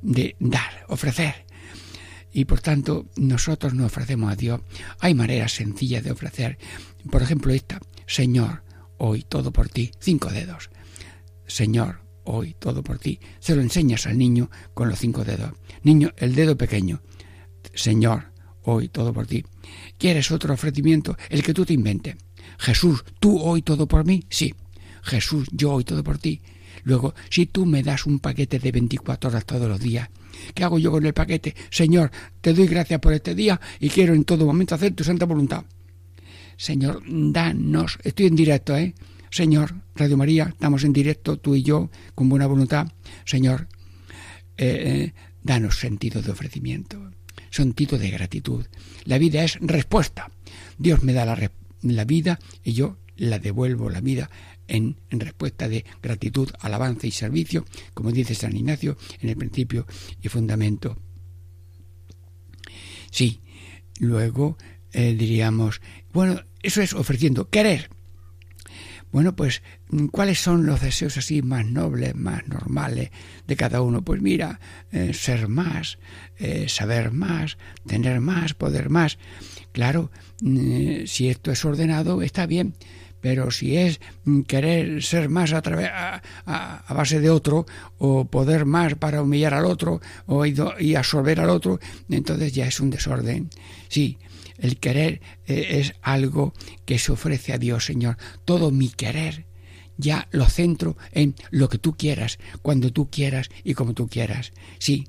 de 0.00 0.36
dar, 0.40 0.86
ofrecer. 0.88 1.44
Y 2.32 2.46
por 2.46 2.60
tanto, 2.60 3.06
nosotros 3.16 3.74
nos 3.74 3.86
ofrecemos 3.86 4.32
a 4.32 4.36
Dios. 4.36 4.62
Hay 5.00 5.14
maneras 5.14 5.52
sencillas 5.52 6.02
de 6.02 6.12
ofrecer. 6.12 6.58
Por 7.10 7.22
ejemplo, 7.22 7.52
esta, 7.52 7.78
Señor, 8.06 8.62
hoy 8.96 9.22
todo 9.28 9.52
por 9.52 9.68
ti, 9.68 9.90
cinco 10.00 10.30
dedos. 10.30 10.70
Señor, 11.46 12.00
hoy 12.24 12.54
todo 12.58 12.82
por 12.82 12.98
ti. 12.98 13.20
Se 13.38 13.54
lo 13.54 13.60
enseñas 13.60 14.06
al 14.06 14.16
niño 14.16 14.50
con 14.72 14.88
los 14.88 14.98
cinco 14.98 15.24
dedos. 15.24 15.52
Niño, 15.82 16.12
el 16.16 16.34
dedo 16.34 16.56
pequeño. 16.56 17.02
Señor, 17.74 18.32
hoy 18.62 18.88
todo 18.88 19.12
por 19.12 19.26
ti. 19.26 19.44
¿Quieres 19.98 20.30
otro 20.30 20.54
ofrecimiento? 20.54 21.16
El 21.28 21.42
que 21.42 21.54
tú 21.54 21.64
te 21.64 21.74
inventes. 21.74 22.16
Jesús, 22.58 23.04
tú 23.18 23.40
hoy 23.40 23.62
todo 23.62 23.86
por 23.86 24.04
mí. 24.04 24.24
Sí. 24.28 24.54
Jesús, 25.02 25.48
yo 25.52 25.72
hoy 25.72 25.84
todo 25.84 26.04
por 26.04 26.18
ti. 26.18 26.40
Luego, 26.84 27.14
si 27.28 27.46
tú 27.46 27.66
me 27.66 27.82
das 27.82 28.06
un 28.06 28.20
paquete 28.20 28.58
de 28.58 28.72
24 28.72 29.30
horas 29.30 29.44
todos 29.44 29.68
los 29.68 29.80
días, 29.80 30.08
¿qué 30.54 30.64
hago 30.64 30.78
yo 30.78 30.90
con 30.90 31.04
el 31.04 31.12
paquete? 31.12 31.54
Señor, 31.70 32.10
te 32.40 32.54
doy 32.54 32.66
gracias 32.66 33.00
por 33.00 33.12
este 33.12 33.34
día 33.34 33.60
y 33.78 33.88
quiero 33.88 34.14
en 34.14 34.24
todo 34.24 34.46
momento 34.46 34.74
hacer 34.74 34.94
tu 34.94 35.04
santa 35.04 35.26
voluntad. 35.26 35.64
Señor, 36.56 37.02
danos, 37.06 37.98
estoy 38.02 38.26
en 38.26 38.36
directo, 38.36 38.76
¿eh? 38.76 38.94
Señor, 39.30 39.74
Radio 39.94 40.16
María, 40.16 40.48
estamos 40.48 40.84
en 40.84 40.92
directo, 40.92 41.38
tú 41.38 41.54
y 41.54 41.62
yo, 41.62 41.90
con 42.14 42.28
buena 42.28 42.46
voluntad. 42.46 42.88
Señor, 43.24 43.68
eh, 44.56 44.66
eh, 44.84 45.14
danos 45.42 45.78
sentido 45.78 46.20
de 46.20 46.32
ofrecimiento, 46.32 47.09
sentido 47.50 47.98
de 47.98 48.10
gratitud. 48.10 48.66
La 49.04 49.18
vida 49.18 49.44
es 49.44 49.58
respuesta. 49.60 50.30
Dios 50.78 51.02
me 51.02 51.12
da 51.12 51.24
la, 51.24 51.50
la 51.82 52.04
vida 52.04 52.38
y 52.64 52.72
yo 52.72 52.96
la 53.16 53.38
devuelvo 53.38 53.90
la 53.90 54.00
vida 54.00 54.30
en, 54.66 54.96
en, 55.10 55.20
respuesta 55.20 55.68
de 55.68 55.84
gratitud, 56.02 56.48
alabanza 56.60 57.06
y 57.06 57.10
servicio, 57.10 57.66
como 57.92 58.12
dice 58.12 58.34
San 58.34 58.56
Ignacio 58.56 58.96
en 59.20 59.28
el 59.28 59.36
principio 59.36 59.86
y 60.22 60.28
fundamento. 60.28 60.96
Sí, 63.10 63.40
luego 63.98 64.56
eh, 64.92 65.14
diríamos, 65.14 65.80
bueno, 66.12 66.40
eso 66.62 66.82
es 66.82 66.94
ofreciendo, 66.94 67.48
querer. 67.48 67.90
Bueno, 69.12 69.34
pues, 69.34 69.62
¿cuáles 70.12 70.40
son 70.40 70.66
los 70.66 70.80
deseos 70.80 71.16
así 71.16 71.42
más 71.42 71.66
nobles, 71.66 72.14
más 72.14 72.46
normales 72.46 73.10
de 73.46 73.56
cada 73.56 73.82
uno? 73.82 74.02
Pues 74.02 74.22
mira, 74.22 74.60
eh, 74.92 75.12
ser 75.14 75.48
más, 75.48 75.98
eh, 76.38 76.68
saber 76.68 77.10
más, 77.10 77.58
tener 77.86 78.20
más, 78.20 78.54
poder 78.54 78.88
más. 78.88 79.18
Claro, 79.72 80.10
mm, 80.42 81.06
si 81.06 81.28
esto 81.28 81.50
es 81.50 81.64
ordenado, 81.64 82.22
está 82.22 82.46
bien, 82.46 82.74
pero 83.20 83.50
si 83.50 83.76
es 83.76 84.00
querer 84.46 85.02
ser 85.02 85.28
más 85.28 85.52
a, 85.52 85.62
través, 85.62 85.90
a, 85.92 86.22
base 86.88 87.20
de 87.20 87.30
otro, 87.30 87.66
o 87.98 88.24
poder 88.24 88.64
más 88.64 88.94
para 88.94 89.22
humillar 89.22 89.54
al 89.54 89.66
otro, 89.66 90.00
o 90.26 90.46
y 90.46 90.94
absorber 90.94 91.40
al 91.40 91.50
otro, 91.50 91.80
entonces 92.08 92.52
ya 92.52 92.66
es 92.66 92.80
un 92.80 92.90
desorden. 92.90 93.50
Sí, 93.88 94.18
el 94.60 94.78
querer 94.78 95.20
eh, 95.46 95.78
es 95.80 95.94
algo 96.02 96.52
que 96.84 96.98
se 96.98 97.12
ofrece 97.12 97.52
a 97.52 97.58
Dios, 97.58 97.84
Señor. 97.84 98.16
Todo 98.44 98.70
mi 98.70 98.88
querer 98.88 99.46
ya 99.96 100.28
lo 100.30 100.46
centro 100.46 100.96
en 101.12 101.34
lo 101.50 101.68
que 101.68 101.78
tú 101.78 101.96
quieras, 101.96 102.38
cuando 102.62 102.92
tú 102.92 103.10
quieras 103.10 103.50
y 103.64 103.74
como 103.74 103.94
tú 103.94 104.08
quieras. 104.08 104.52
Sí. 104.78 105.08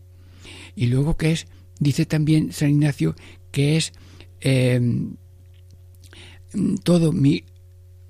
Y 0.75 0.87
luego 0.87 1.17
que 1.17 1.31
es, 1.31 1.47
dice 1.79 2.05
también 2.05 2.51
San 2.51 2.69
Ignacio, 2.69 3.15
que 3.51 3.77
es 3.77 3.93
em, 4.41 5.15
todo 6.83 7.13
mi 7.13 7.45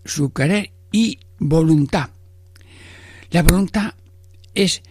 su 0.05 0.31
querer 0.31 0.71
y 0.91 1.19
voluntad. 1.37 2.09
La 3.29 3.43
voluntad 3.43 3.93
es 4.53 4.81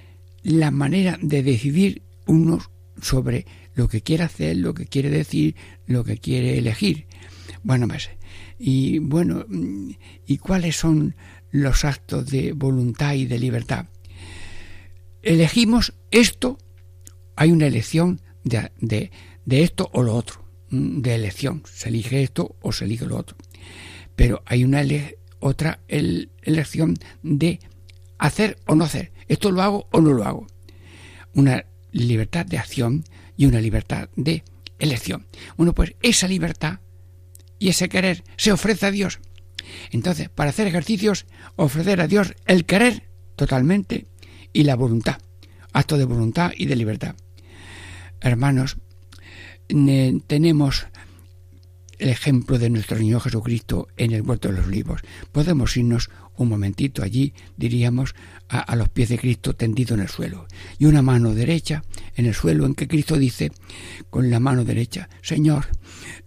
la 0.43 0.71
manera 0.71 1.19
de 1.21 1.43
decidir 1.43 2.03
uno 2.27 2.61
sobre 3.03 3.47
lo 3.75 3.89
que 3.89 4.03
quiere 4.03 4.25
hacer, 4.25 4.57
lo 4.57 4.75
que 4.75 4.87
quiere 4.87 5.11
decir, 5.11 5.57
lo 5.87 6.05
que 6.05 6.19
quiere 6.19 6.59
elegir. 6.59 7.07
Bueno, 7.63 7.89
pues, 7.89 8.11
y 8.59 8.99
bueno, 8.99 9.47
¿y 10.27 10.39
cuáles 10.39 10.77
son 10.77 11.15
los 11.51 11.85
actos 11.85 12.27
de 12.27 12.53
voluntad 12.53 13.15
y 13.15 13.27
de 13.27 13.39
libertad? 13.39 13.87
Elegimos 15.23 15.95
esto, 16.11 16.59
hay 17.37 17.53
una 17.53 17.67
elección 17.67 18.21
de, 18.45 18.71
de 19.45 19.63
esto 19.63 19.91
o 19.93 20.03
lo 20.03 20.15
otro, 20.15 20.45
de 20.71 21.15
elección, 21.15 21.63
se 21.67 21.89
elige 21.89 22.23
esto 22.23 22.57
o 22.63 22.73
se 22.73 22.85
elige 22.85 23.07
lo 23.07 23.17
otro. 23.17 23.37
Pero 24.17 24.43
hay 24.47 24.65
una 24.65 24.83
otra 25.41 25.81
elección 25.89 26.97
de 27.23 27.61
hacer 28.19 28.59
o 28.67 28.75
no 28.75 28.85
hacer, 28.85 29.13
esto 29.29 29.51
lo 29.51 29.63
hago 29.63 29.89
o 29.93 30.01
no 30.01 30.13
lo 30.13 30.25
hago. 30.25 30.47
Una 31.35 31.65
libertad 31.93 32.47
de 32.47 32.59
acción 32.59 33.05
y 33.41 33.47
una 33.47 33.63
libertad 33.63 34.11
de 34.17 34.45
elección. 34.79 35.27
Bueno, 35.57 35.73
pues 35.73 35.95
esa 36.03 36.29
libertad 36.29 36.81
y 37.59 37.71
ese 37.71 37.89
querer 37.89 38.23
se 38.37 38.53
ofrece 38.53 38.85
a 38.85 38.91
Dios. 38.91 39.19
Entonces, 39.91 40.29
para 40.29 40.51
hacer 40.51 40.67
ejercicios, 40.67 41.25
ofrecer 41.57 42.03
a 42.03 42.07
Dios 42.07 42.35
el 42.45 42.67
querer 42.67 43.09
totalmente 43.37 44.09
y 44.53 44.65
la 44.65 44.77
voluntad, 44.77 45.23
acto 45.73 45.97
de 45.97 46.05
voluntad 46.05 46.53
y 46.55 46.67
de 46.67 46.77
libertad. 46.77 47.15
Hermanos, 48.21 48.77
tenemos 49.69 50.89
el 52.01 52.09
ejemplo 52.09 52.59
de 52.59 52.71
nuestro 52.71 52.97
Señor 52.97 53.21
Jesucristo 53.21 53.89
en 53.97 54.13
el 54.13 54.23
huerto 54.23 54.49
de 54.49 54.57
los 54.57 54.67
olivos. 54.67 55.03
Podemos 55.33 55.77
irnos 55.77 56.11
un 56.37 56.49
momentito 56.49 57.03
allí, 57.03 57.35
diríamos, 57.59 58.15
a, 58.49 58.75
los 58.75 58.89
pies 58.89 59.11
de 59.11 59.19
Cristo 59.19 59.55
tendido 59.55 59.95
en 59.95 60.01
el 60.01 60.09
suelo. 60.09 60.47
Y 60.79 60.87
una 60.87 61.03
mano 61.03 61.35
derecha 61.35 61.85
en 62.17 62.25
el 62.25 62.35
suelo 62.35 62.65
en 62.65 62.75
que 62.75 62.89
Cristo 62.89 63.17
dice 63.17 63.53
con 64.09 64.31
la 64.31 64.41
mano 64.41 64.65
derecha, 64.65 65.11
Señor, 65.21 65.67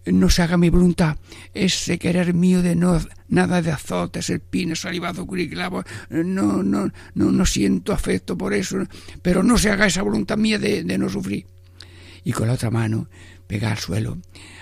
no 0.06 0.30
se 0.30 0.44
haga 0.44 0.56
mi 0.58 0.70
voluntad, 0.70 1.18
ese 1.54 1.98
querer 1.98 2.36
mío 2.36 2.62
de 2.62 2.76
no 2.76 3.00
nada 3.28 3.62
de 3.64 3.72
azotes, 3.72 4.30
espines, 4.30 4.82
salivazo, 4.82 5.26
curiclavo, 5.26 5.84
no, 6.10 6.62
no, 6.62 6.92
no, 7.16 7.32
no 7.32 7.46
siento 7.46 7.92
afecto 7.92 8.38
por 8.38 8.54
eso, 8.54 8.78
pero 9.24 9.42
no 9.42 9.58
se 9.58 9.72
haga 9.72 9.88
esa 9.88 10.04
voluntad 10.04 10.38
mía 10.38 10.60
de, 10.60 10.84
de 10.84 10.98
no 11.00 11.10
sufrir. 11.10 11.48
Y 12.24 12.32
con 12.32 12.48
la 12.48 12.54
otra 12.54 12.70
mano 12.70 13.10
pega 13.48 13.72
al 13.72 13.80
suelo, 13.80 14.20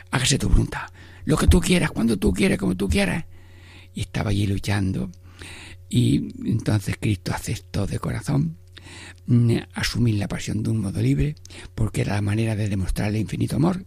hágase 0.10 0.40
tu 0.40 0.50
voluntad, 0.50 0.88
lo 1.26 1.38
que 1.38 1.48
tú 1.48 1.60
quieras, 1.60 1.92
cuando 1.92 2.18
tú 2.18 2.34
quieras, 2.34 2.58
como 2.58 2.76
tú 2.76 2.88
quieras. 2.88 3.26
Y 3.94 4.02
estaba 4.02 4.32
allí 4.32 4.48
luchando. 4.48 5.12
Y 5.90 6.34
entonces 6.50 6.96
Cristo 7.00 7.34
aceptó 7.34 7.86
de 7.86 8.00
corazón 8.00 8.58
mm, 9.26 9.58
asumir 9.74 10.16
la 10.16 10.28
pasión 10.28 10.64
de 10.64 10.70
un 10.70 10.80
modo 10.80 11.02
libre, 11.02 11.36
porque 11.76 12.02
era 12.02 12.16
la 12.16 12.22
manera 12.22 12.56
de 12.56 12.70
demostrar 12.70 13.10
el 13.10 13.18
infinito 13.18 13.58
amor, 13.58 13.86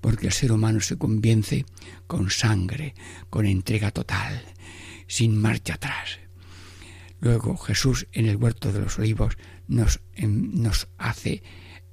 porque 0.00 0.26
el 0.28 0.32
ser 0.32 0.52
humano 0.52 0.80
se 0.80 0.96
convence 0.96 1.66
con 2.06 2.30
sangre, 2.30 2.94
con 3.28 3.46
entrega 3.46 3.90
total, 3.90 4.40
sin 5.06 5.38
marcha 5.38 5.74
atrás. 5.74 6.20
Luego 7.20 7.56
Jesús 7.56 8.06
en 8.12 8.26
el 8.26 8.36
huerto 8.36 8.72
de 8.72 8.80
los 8.80 8.98
olivos 8.98 9.36
nos, 9.68 10.00
em, 10.14 10.62
nos 10.62 10.88
hace 10.96 11.42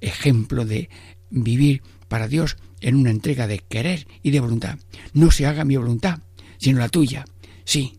ejemplo 0.00 0.64
de 0.64 0.88
vivir 1.30 1.82
para 2.08 2.28
Dios 2.28 2.56
en 2.84 2.96
una 2.96 3.10
entrega 3.10 3.46
de 3.46 3.60
querer 3.60 4.06
y 4.22 4.30
de 4.30 4.40
voluntad. 4.40 4.78
No 5.14 5.30
se 5.30 5.46
haga 5.46 5.64
mi 5.64 5.76
voluntad, 5.76 6.20
sino 6.58 6.78
la 6.78 6.90
tuya. 6.90 7.24
Sí, 7.64 7.98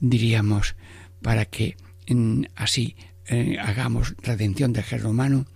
diríamos, 0.00 0.74
para 1.22 1.44
que 1.44 1.76
así 2.56 2.96
eh, 3.26 3.56
hagamos 3.60 4.14
redención 4.18 4.72
del 4.72 4.82
género 4.82 5.10
humano, 5.10 5.46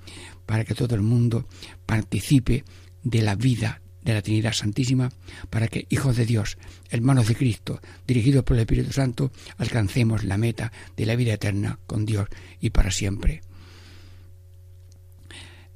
para 0.47 0.65
que 0.65 0.77
todo 0.77 0.95
el 0.95 1.03
mundo 1.03 1.49
participe 1.85 2.65
de 3.03 3.23
la 3.23 3.35
vida 3.35 3.83
de 4.03 4.15
la 4.15 4.23
Trinidad 4.23 4.53
Santísima, 4.53 5.11
para 5.51 5.67
que, 5.67 5.87
hijos 5.91 6.17
de 6.17 6.25
Dios, 6.25 6.57
hermanos 6.91 7.27
de 7.27 7.35
Cristo, 7.35 7.81
dirigidos 8.07 8.45
por 8.45 8.57
el 8.57 8.61
Espíritu 8.61 8.93
Santo, 8.93 9.33
alcancemos 9.59 10.23
la 10.23 10.39
meta 10.39 10.73
de 10.97 11.07
la 11.07 11.17
vida 11.17 11.35
eterna 11.35 11.81
con 11.89 12.07
Dios 12.07 12.29
y 12.61 12.71
para 12.71 12.93
siempre. 12.93 13.43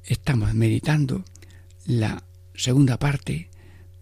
Estamos 0.03 0.53
meditando 0.53 1.25
la 1.85 2.24
segunda 2.57 2.97
parte 2.97 3.49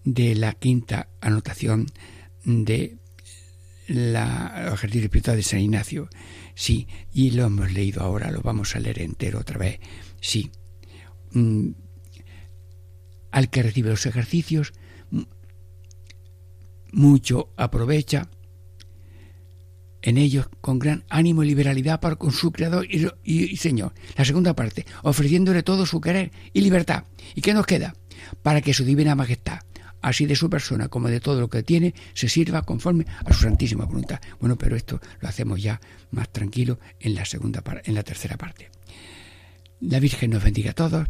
de 0.03 0.35
la 0.35 0.53
quinta 0.53 1.09
anotación 1.21 1.87
de 2.43 2.97
la 3.87 4.71
ejercicio 4.73 5.05
espiritual 5.05 5.37
de 5.37 5.43
San 5.43 5.59
Ignacio. 5.59 6.09
Sí, 6.55 6.87
y 7.11 7.31
lo 7.31 7.45
hemos 7.45 7.71
leído 7.71 8.01
ahora, 8.01 8.31
lo 8.31 8.41
vamos 8.41 8.75
a 8.75 8.79
leer 8.79 9.01
entero 9.01 9.39
otra 9.39 9.57
vez. 9.57 9.79
Sí. 10.21 10.51
Mm, 11.31 11.71
al 13.31 13.49
que 13.49 13.63
recibe 13.63 13.89
los 13.89 14.05
ejercicios, 14.05 14.73
mucho 16.91 17.51
aprovecha 17.57 18.29
en 20.03 20.17
ellos 20.17 20.47
con 20.61 20.79
gran 20.79 21.03
ánimo 21.09 21.43
y 21.43 21.47
liberalidad 21.47 21.99
para 21.99 22.17
con 22.17 22.31
su 22.31 22.51
Creador 22.51 22.85
y, 23.23 23.57
Señor. 23.57 23.93
La 24.15 24.25
segunda 24.25 24.53
parte, 24.53 24.85
ofreciéndole 25.01 25.63
todo 25.63 25.85
su 25.85 26.01
querer 26.01 26.31
y 26.51 26.61
libertad. 26.61 27.05
¿Y 27.35 27.41
qué 27.41 27.53
nos 27.53 27.65
queda? 27.65 27.95
Para 28.41 28.61
que 28.61 28.73
su 28.73 28.83
divina 28.85 29.15
majestad, 29.15 29.59
así 30.01 30.25
de 30.25 30.35
su 30.35 30.49
persona 30.49 30.89
como 30.89 31.07
de 31.07 31.19
todo 31.19 31.39
lo 31.39 31.49
que 31.49 31.63
tiene, 31.63 31.93
se 32.13 32.29
sirva 32.29 32.61
conforme 32.63 33.05
a 33.25 33.33
su 33.33 33.41
santísima 33.43 33.85
voluntad. 33.85 34.21
Bueno, 34.39 34.57
pero 34.57 34.75
esto 34.75 35.01
lo 35.19 35.27
hacemos 35.27 35.61
ya 35.61 35.81
más 36.11 36.31
tranquilo 36.31 36.79
en 36.99 37.15
la 37.15 37.25
segunda 37.25 37.63
en 37.83 37.95
la 37.95 38.03
tercera 38.03 38.37
parte. 38.37 38.69
La 39.79 39.99
Virgen 39.99 40.31
nos 40.31 40.43
bendiga 40.43 40.71
a 40.71 40.75
todos. 40.75 41.07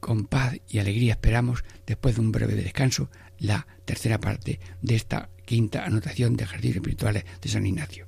Con 0.00 0.26
paz 0.26 0.54
y 0.68 0.78
alegría 0.78 1.14
esperamos, 1.14 1.64
después 1.84 2.14
de 2.14 2.20
un 2.20 2.30
breve 2.30 2.54
descanso, 2.54 3.10
la 3.38 3.66
tercera 3.84 4.20
parte 4.20 4.60
de 4.80 4.94
esta 4.94 5.30
quinta 5.44 5.84
anotación 5.84 6.36
de 6.36 6.44
ejercicios 6.44 6.76
espirituales 6.76 7.24
de 7.40 7.48
San 7.48 7.66
Ignacio. 7.66 8.07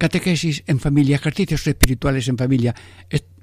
Catequesis 0.00 0.64
en 0.66 0.80
familia, 0.80 1.16
ejercicios 1.16 1.66
espirituales 1.66 2.26
en 2.28 2.38
familia. 2.38 2.74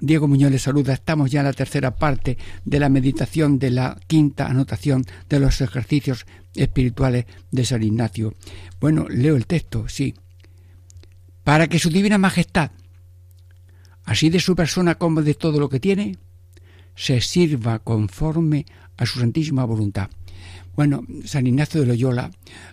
Diego 0.00 0.26
Muñoz 0.26 0.50
les 0.50 0.62
saluda. 0.62 0.92
Estamos 0.92 1.30
ya 1.30 1.38
en 1.38 1.46
la 1.46 1.52
tercera 1.52 1.94
parte 1.94 2.36
de 2.64 2.80
la 2.80 2.88
meditación 2.88 3.60
de 3.60 3.70
la 3.70 3.96
quinta 4.08 4.48
anotación 4.48 5.04
de 5.28 5.38
los 5.38 5.60
ejercicios 5.60 6.26
espirituales 6.56 7.26
de 7.52 7.64
San 7.64 7.84
Ignacio. 7.84 8.34
Bueno, 8.80 9.06
leo 9.08 9.36
el 9.36 9.46
texto, 9.46 9.88
sí. 9.88 10.16
Para 11.44 11.68
que 11.68 11.78
su 11.78 11.90
divina 11.90 12.18
majestad, 12.18 12.72
así 14.02 14.28
de 14.28 14.40
su 14.40 14.56
persona 14.56 14.96
como 14.96 15.22
de 15.22 15.34
todo 15.34 15.60
lo 15.60 15.68
que 15.68 15.78
tiene, 15.78 16.18
se 16.96 17.20
sirva 17.20 17.78
conforme 17.78 18.66
a 18.96 19.06
su 19.06 19.20
santísima 19.20 19.64
voluntad. 19.64 20.10
Bueno, 20.78 21.02
San 21.24 21.44
Ignacio 21.44 21.80
de 21.80 21.88
Loyola, 21.88 22.30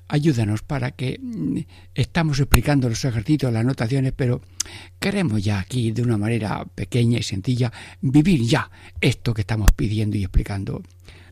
ayúdanos 0.08 0.62
para 0.62 0.92
que 0.92 1.20
mm, 1.20 1.58
estamos 1.96 2.40
explicando 2.40 2.88
los 2.88 3.04
ejercicios, 3.04 3.52
las 3.52 3.62
anotaciones, 3.62 4.14
pero 4.16 4.42
queremos 5.00 5.44
ya 5.44 5.58
aquí, 5.58 5.90
de 5.90 6.04
una 6.04 6.16
manera 6.16 6.66
pequeña 6.66 7.18
y 7.18 7.24
sencilla, 7.24 7.74
vivir 8.02 8.44
ya 8.44 8.70
esto 9.02 9.34
que 9.34 9.42
estamos 9.42 9.72
pidiendo 9.72 10.18
y 10.18 10.22
explicando. 10.22 10.84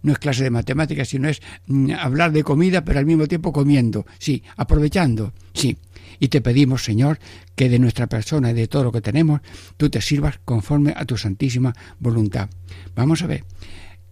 No 0.01 0.13
es 0.13 0.17
clase 0.17 0.45
de 0.45 0.49
matemáticas, 0.49 1.09
sino 1.09 1.29
es 1.29 1.43
mm, 1.67 1.91
hablar 1.91 2.31
de 2.31 2.43
comida, 2.43 2.83
pero 2.83 2.97
al 2.97 3.05
mismo 3.05 3.27
tiempo 3.27 3.53
comiendo, 3.53 4.07
sí, 4.17 4.41
aprovechando, 4.57 5.31
sí. 5.53 5.77
Y 6.19 6.29
te 6.29 6.41
pedimos, 6.41 6.83
Señor, 6.83 7.19
que 7.53 7.69
de 7.69 7.77
nuestra 7.77 8.07
persona 8.07 8.49
y 8.49 8.55
de 8.55 8.67
todo 8.67 8.85
lo 8.85 8.91
que 8.91 9.01
tenemos, 9.01 9.41
tú 9.77 9.91
te 9.91 10.01
sirvas 10.01 10.39
conforme 10.43 10.91
a 10.97 11.05
tu 11.05 11.17
santísima 11.17 11.75
voluntad. 11.99 12.49
Vamos 12.95 13.21
a 13.21 13.27
ver, 13.27 13.45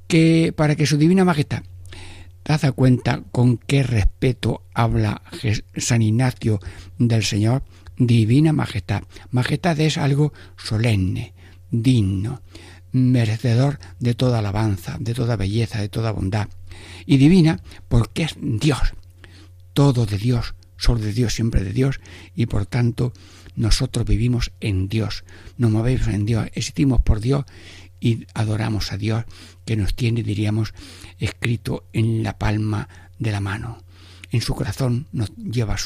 que 0.05 0.53
para 0.55 0.75
que 0.75 0.85
su 0.85 0.99
divina 0.99 1.25
majestad 1.25 1.63
¿Te 2.43 2.53
das 2.53 2.71
cuenta 2.73 3.23
con 3.31 3.57
qué 3.57 3.83
respeto 3.83 4.63
habla 4.73 5.21
San 5.75 6.01
Ignacio 6.01 6.59
del 6.97 7.23
Señor? 7.23 7.63
Divina 7.97 8.51
majestad. 8.51 9.03
Majestad 9.29 9.79
es 9.79 9.97
algo 9.97 10.33
solemne, 10.57 11.33
digno, 11.69 12.41
merecedor 12.91 13.79
de 13.99 14.15
toda 14.15 14.39
alabanza, 14.39 14.97
de 14.99 15.13
toda 15.13 15.35
belleza, 15.35 15.79
de 15.79 15.89
toda 15.89 16.11
bondad. 16.11 16.49
Y 17.05 17.17
divina 17.17 17.61
porque 17.87 18.23
es 18.23 18.35
Dios. 18.41 18.93
Todo 19.73 20.05
de 20.05 20.17
Dios, 20.17 20.55
solo 20.77 20.99
de 20.99 21.13
Dios, 21.13 21.33
siempre 21.33 21.63
de 21.63 21.73
Dios. 21.73 21.99
Y 22.35 22.47
por 22.47 22.65
tanto 22.65 23.13
nosotros 23.55 24.05
vivimos 24.05 24.51
en 24.61 24.87
Dios. 24.87 25.23
Nos 25.57 25.69
movemos 25.69 26.07
en 26.07 26.25
Dios. 26.25 26.47
Existimos 26.47 27.01
por 27.01 27.19
Dios 27.19 27.45
y 27.99 28.25
adoramos 28.33 28.91
a 28.91 28.97
Dios 28.97 29.25
que 29.71 29.77
nos 29.77 29.95
tiene, 29.95 30.21
diríamos, 30.21 30.73
escrito 31.17 31.85
en 31.93 32.23
la 32.23 32.37
palma 32.37 32.89
de 33.19 33.31
la 33.31 33.39
mano. 33.39 33.77
En 34.29 34.41
su 34.41 34.53
corazón 34.53 35.07
nos 35.13 35.33
lleva 35.37 35.77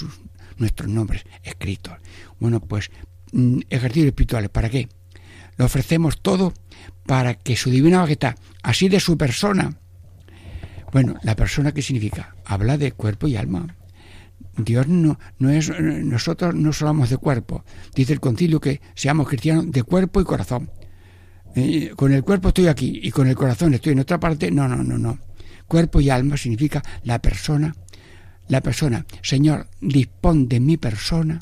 nuestros 0.57 0.89
nombres 0.89 1.23
escritos. 1.43 1.93
Bueno, 2.39 2.61
pues 2.61 2.89
mm, 3.31 3.59
ejercicios 3.69 4.07
espirituales, 4.07 4.49
¿para 4.49 4.71
qué? 4.71 4.89
Lo 5.57 5.65
ofrecemos 5.65 6.19
todo 6.19 6.51
para 7.05 7.35
que 7.35 7.55
su 7.55 7.69
divina 7.69 7.99
majestad, 7.99 8.33
así 8.63 8.89
de 8.89 8.99
su 8.99 9.19
persona, 9.19 9.77
bueno, 10.91 11.17
la 11.21 11.35
persona 11.35 11.71
qué 11.71 11.83
significa? 11.83 12.35
Habla 12.43 12.79
de 12.79 12.91
cuerpo 12.91 13.27
y 13.27 13.35
alma. 13.35 13.67
Dios 14.57 14.87
no, 14.87 15.19
no 15.37 15.51
es, 15.51 15.71
nosotros 15.79 16.55
no 16.55 16.73
somos 16.73 17.11
de 17.11 17.17
cuerpo. 17.17 17.63
Dice 17.93 18.13
el 18.13 18.19
concilio 18.19 18.59
que 18.59 18.81
seamos 18.95 19.27
cristianos 19.27 19.71
de 19.71 19.83
cuerpo 19.83 20.21
y 20.21 20.23
corazón. 20.23 20.71
Con 21.95 22.11
el 22.11 22.23
cuerpo 22.23 22.49
estoy 22.49 22.67
aquí 22.67 22.99
y 23.01 23.11
con 23.11 23.27
el 23.27 23.35
corazón 23.35 23.73
estoy 23.73 23.93
en 23.93 23.99
otra 23.99 24.19
parte. 24.19 24.51
No, 24.51 24.67
no, 24.67 24.83
no, 24.83 24.97
no. 24.97 25.19
Cuerpo 25.67 26.01
y 26.01 26.09
alma 26.09 26.37
significa 26.37 26.83
la 27.03 27.19
persona. 27.19 27.75
La 28.47 28.61
persona. 28.61 29.05
Señor, 29.21 29.67
dispón 29.79 30.47
de 30.47 30.59
mi 30.59 30.77
persona 30.77 31.39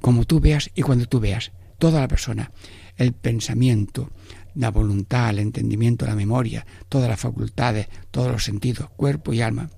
como 0.00 0.24
tú 0.24 0.40
veas 0.40 0.70
y 0.74 0.82
cuando 0.82 1.06
tú 1.06 1.20
veas. 1.20 1.52
Toda 1.78 2.00
la 2.00 2.08
persona. 2.08 2.50
El 2.96 3.12
pensamiento, 3.12 4.10
la 4.54 4.70
voluntad, 4.70 5.30
el 5.30 5.38
entendimiento, 5.38 6.06
la 6.06 6.14
memoria, 6.14 6.66
todas 6.88 7.08
las 7.08 7.20
facultades, 7.20 7.88
todos 8.10 8.32
los 8.32 8.44
sentidos, 8.44 8.88
cuerpo 8.96 9.32
y 9.32 9.42
alma. 9.42 9.70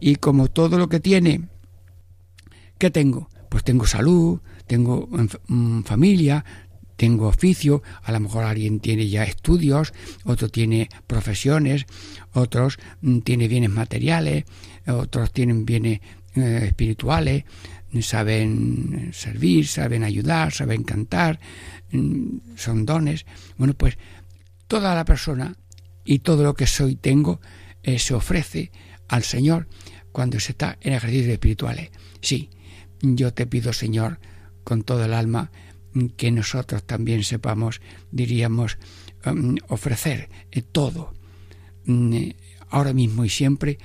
Y 0.00 0.16
como 0.16 0.48
todo 0.48 0.76
lo 0.76 0.88
que 0.88 1.00
tiene, 1.00 1.48
¿qué 2.78 2.90
tengo? 2.90 3.30
Pues 3.48 3.64
tengo 3.64 3.86
salud, 3.86 4.40
tengo 4.66 5.08
mm, 5.48 5.82
familia, 5.82 6.44
tengo 6.96 7.28
oficio, 7.28 7.82
a 8.02 8.12
lo 8.12 8.20
mejor 8.20 8.44
alguien 8.44 8.80
tiene 8.80 9.08
ya 9.08 9.24
estudios, 9.24 9.92
otro 10.24 10.48
tiene 10.48 10.88
profesiones, 11.06 11.86
otros 12.32 12.78
mm, 13.02 13.20
tiene 13.20 13.48
bienes 13.48 13.70
materiales, 13.70 14.44
otros 14.86 15.32
tienen 15.32 15.64
bienes 15.64 16.00
eh, 16.34 16.64
espirituales, 16.66 17.44
saben 18.02 19.10
servir, 19.12 19.66
saben 19.66 20.04
ayudar, 20.04 20.52
saben 20.52 20.82
cantar, 20.82 21.40
mm, 21.92 22.56
son 22.56 22.84
dones. 22.84 23.26
Bueno, 23.56 23.74
pues 23.74 23.98
toda 24.66 24.94
la 24.94 25.04
persona 25.04 25.56
y 26.04 26.20
todo 26.20 26.42
lo 26.42 26.54
que 26.54 26.66
soy 26.66 26.96
tengo 26.96 27.40
eh, 27.82 27.98
se 27.98 28.14
ofrece 28.14 28.70
al 29.08 29.22
Señor 29.22 29.68
cuando 30.12 30.40
se 30.40 30.52
está 30.52 30.78
en 30.80 30.94
ejercicios 30.94 31.32
espirituales. 31.32 31.90
Sí, 32.20 32.50
yo 33.00 33.32
te 33.32 33.46
pido, 33.46 33.72
Señor, 33.72 34.18
con 34.64 34.82
todo 34.82 35.04
el 35.04 35.14
alma, 35.14 35.50
que 36.16 36.30
nosotros 36.30 36.84
también 36.84 37.24
sepamos, 37.24 37.80
diríamos, 38.10 38.78
um, 39.24 39.56
ofrecer 39.68 40.28
eh, 40.50 40.62
todo, 40.62 41.14
mm, 41.86 42.30
ahora 42.68 42.92
mismo 42.92 43.24
y 43.24 43.28
siempre, 43.28 43.78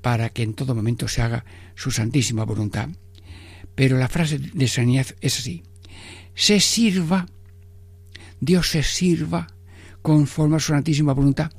para 0.00 0.30
que 0.30 0.42
en 0.42 0.54
todo 0.54 0.74
momento 0.74 1.08
se 1.08 1.22
haga 1.22 1.44
su 1.74 1.90
santísima 1.90 2.44
voluntad. 2.44 2.88
Pero 3.74 3.98
la 3.98 4.08
frase 4.08 4.38
de 4.38 4.68
sanidad 4.68 5.06
es 5.20 5.38
así, 5.38 5.62
se 6.34 6.60
sirva, 6.60 7.26
Dios 8.40 8.70
se 8.70 8.82
sirva 8.82 9.46
conforme 10.02 10.56
a 10.56 10.60
su 10.60 10.72
santísima 10.72 11.12
voluntad. 11.12 11.52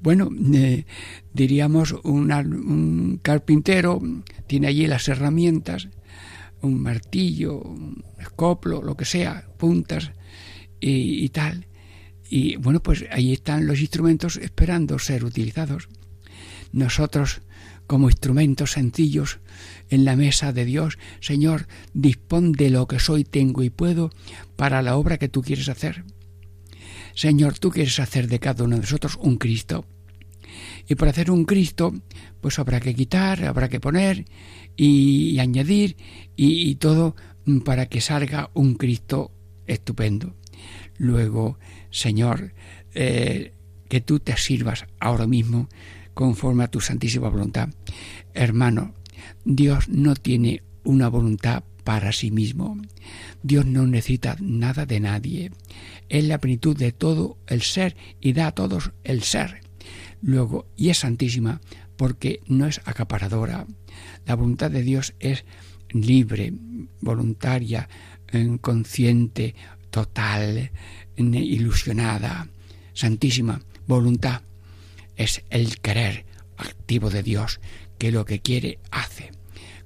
Bueno, 0.00 0.30
eh, 0.54 0.86
diríamos 1.32 1.94
un 2.02 3.20
carpintero 3.22 4.00
tiene 4.46 4.68
allí 4.68 4.86
las 4.86 5.08
herramientas, 5.08 5.88
un 6.62 6.80
martillo, 6.80 7.60
un 7.60 8.04
escoplo, 8.18 8.82
lo 8.82 8.96
que 8.96 9.04
sea, 9.04 9.48
puntas 9.56 10.12
y, 10.80 11.24
y 11.24 11.28
tal. 11.28 11.66
Y 12.28 12.56
bueno, 12.56 12.82
pues 12.82 13.04
ahí 13.10 13.32
están 13.32 13.66
los 13.66 13.80
instrumentos 13.80 14.36
esperando 14.36 14.98
ser 14.98 15.24
utilizados. 15.24 15.88
Nosotros, 16.72 17.42
como 17.86 18.08
instrumentos 18.08 18.72
sencillos 18.72 19.38
en 19.88 20.04
la 20.04 20.16
mesa 20.16 20.52
de 20.52 20.64
Dios, 20.64 20.98
Señor, 21.20 21.68
dispón 21.94 22.52
de 22.52 22.70
lo 22.70 22.86
que 22.88 22.98
soy, 22.98 23.24
tengo 23.24 23.62
y 23.62 23.70
puedo 23.70 24.10
para 24.56 24.82
la 24.82 24.96
obra 24.96 25.18
que 25.18 25.28
tú 25.28 25.42
quieres 25.42 25.68
hacer. 25.68 26.04
Señor, 27.14 27.58
tú 27.58 27.70
quieres 27.70 27.98
hacer 28.00 28.28
de 28.28 28.40
cada 28.40 28.64
uno 28.64 28.76
de 28.76 28.82
nosotros 28.82 29.16
un 29.20 29.36
Cristo. 29.36 29.86
Y 30.88 30.94
para 30.94 31.10
hacer 31.10 31.30
un 31.30 31.44
Cristo, 31.44 31.94
pues 32.40 32.58
habrá 32.58 32.80
que 32.80 32.94
quitar, 32.94 33.44
habrá 33.44 33.68
que 33.68 33.80
poner 33.80 34.26
y, 34.76 35.38
añadir 35.38 35.96
y, 36.36 36.68
y, 36.68 36.74
todo 36.76 37.16
para 37.64 37.86
que 37.86 38.00
salga 38.00 38.50
un 38.54 38.74
Cristo 38.74 39.32
estupendo. 39.66 40.34
Luego, 40.98 41.58
Señor, 41.90 42.52
eh, 42.94 43.52
que 43.88 44.00
tú 44.00 44.20
te 44.20 44.36
sirvas 44.36 44.86
ahora 44.98 45.26
mismo 45.26 45.68
conforme 46.14 46.64
a 46.64 46.68
tu 46.68 46.80
santísima 46.80 47.28
voluntad. 47.28 47.68
Hermano, 48.34 48.94
Dios 49.44 49.88
no 49.88 50.14
tiene 50.14 50.62
una 50.84 51.08
voluntad 51.08 51.64
para 51.84 52.12
sí 52.12 52.30
mismo. 52.30 52.80
Dios 53.42 53.66
no 53.66 53.86
necesita 53.86 54.36
nada 54.40 54.86
de 54.86 55.00
nadie. 55.00 55.50
Es 56.08 56.24
la 56.24 56.38
plenitud 56.38 56.76
de 56.76 56.92
todo 56.92 57.38
el 57.46 57.62
ser 57.62 57.96
y 58.20 58.32
da 58.32 58.48
a 58.48 58.54
todos 58.54 58.92
el 59.04 59.22
ser. 59.22 59.60
Luego, 60.20 60.66
y 60.76 60.88
es 60.88 60.98
santísima 60.98 61.60
porque 61.96 62.40
no 62.48 62.66
es 62.66 62.80
acaparadora. 62.84 63.66
La 64.26 64.34
voluntad 64.34 64.70
de 64.70 64.82
Dios 64.82 65.14
es 65.20 65.44
libre, 65.90 66.52
voluntaria, 67.00 67.88
consciente, 68.60 69.54
total, 69.90 70.70
ilusionada, 71.16 72.48
santísima 72.92 73.62
voluntad. 73.86 74.42
Es 75.16 75.42
el 75.50 75.78
querer 75.78 76.26
activo 76.56 77.10
de 77.10 77.22
Dios 77.22 77.60
que 77.98 78.12
lo 78.12 78.24
que 78.24 78.40
quiere 78.40 78.78
hace. 78.90 79.30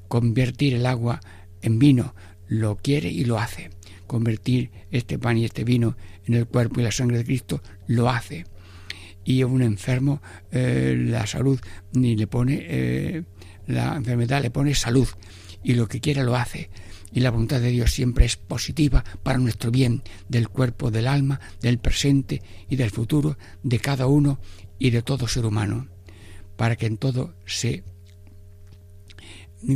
Convertir 0.09 0.75
el 0.75 0.87
agua 0.87 1.21
en 1.63 1.79
vino 1.79 2.15
lo 2.49 2.77
quiere 2.77 3.11
y 3.11 3.25
lo 3.25 3.39
hace. 3.39 3.71
Convertir 4.07 4.71
este 4.91 5.19
pan 5.19 5.39
y 5.39 5.45
este 5.45 5.65
vino 5.65 5.97
en 6.27 6.35
el 6.35 6.47
cuerpo 6.47 6.81
y 6.81 6.83
la 6.83 6.91
sangre 6.91 7.19
de 7.19 7.25
Cristo 7.25 7.63
lo 7.87 8.11
hace. 8.11 8.45
Y 9.25 9.43
a 9.43 9.47
un 9.47 9.63
enfermo 9.63 10.21
eh, 10.51 10.97
la 10.99 11.27
salud 11.27 11.61
ni 11.93 12.17
le 12.17 12.27
pone 12.27 12.59
eh, 12.63 13.23
la 13.67 13.97
enfermedad 13.97 14.43
le 14.43 14.51
pone 14.51 14.75
salud 14.75 15.09
y 15.63 15.75
lo 15.75 15.89
que 15.89 16.01
quiere 16.01 16.25
lo 16.25 16.37
hace. 16.37 16.71
Y 17.13 17.21
la 17.21 17.31
voluntad 17.31 17.61
de 17.61 17.71
Dios 17.71 17.91
siempre 17.91 18.25
es 18.25 18.37
positiva 18.37 19.05
para 19.23 19.39
nuestro 19.39 19.71
bien, 19.71 20.03
del 20.29 20.49
cuerpo, 20.49 20.91
del 20.91 21.09
alma, 21.09 21.41
del 21.61 21.79
presente 21.79 22.43
y 22.69 22.77
del 22.77 22.91
futuro, 22.91 23.37
de 23.63 23.81
cada 23.81 24.07
uno 24.07 24.41
y 24.79 24.91
de 24.91 25.03
todo 25.03 25.27
ser 25.27 25.45
humano, 25.45 25.89
para 26.57 26.77
que 26.77 26.87
en 26.87 26.99
todo 26.99 27.35
se 27.47 27.83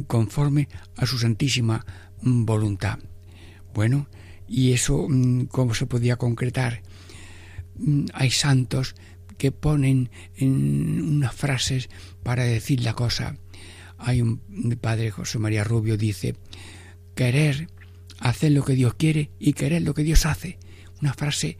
conforme 0.06 0.68
a 0.96 1.06
su 1.06 1.18
santísima 1.18 1.84
voluntad. 2.22 2.98
Bueno, 3.74 4.08
¿y 4.48 4.72
eso 4.72 5.06
mm, 5.08 5.46
cómo 5.46 5.74
se 5.74 5.86
podía 5.86 6.16
concretar? 6.16 6.82
Mm, 7.76 8.06
hay 8.14 8.30
santos 8.30 8.94
que 9.36 9.52
ponen 9.52 10.10
en 10.36 11.02
unas 11.02 11.34
frases 11.34 11.88
para 12.22 12.44
decir 12.44 12.82
la 12.82 12.94
cosa. 12.94 13.36
Hay 14.04 14.20
un 14.20 14.38
padre 14.80 15.10
José 15.10 15.38
María 15.38 15.64
Rubio 15.64 15.96
dice, 15.96 16.36
querer 17.14 17.68
hacer 18.18 18.52
lo 18.52 18.64
que 18.64 18.74
Dios 18.74 18.94
quiere 18.94 19.30
y 19.38 19.54
querer 19.54 19.82
lo 19.82 19.94
que 19.94 20.02
Dios 20.02 20.26
hace. 20.26 20.58
Una 21.00 21.14
frase 21.14 21.56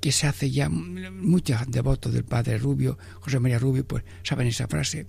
que 0.00 0.12
se 0.12 0.26
hace 0.26 0.50
ya 0.50 0.68
muchos 0.68 1.60
devotos 1.68 2.12
del 2.12 2.24
padre 2.24 2.58
Rubio, 2.58 2.98
José 3.20 3.40
María 3.40 3.58
Rubio, 3.58 3.86
pues 3.86 4.04
saben 4.22 4.46
esa 4.46 4.68
frase. 4.68 5.06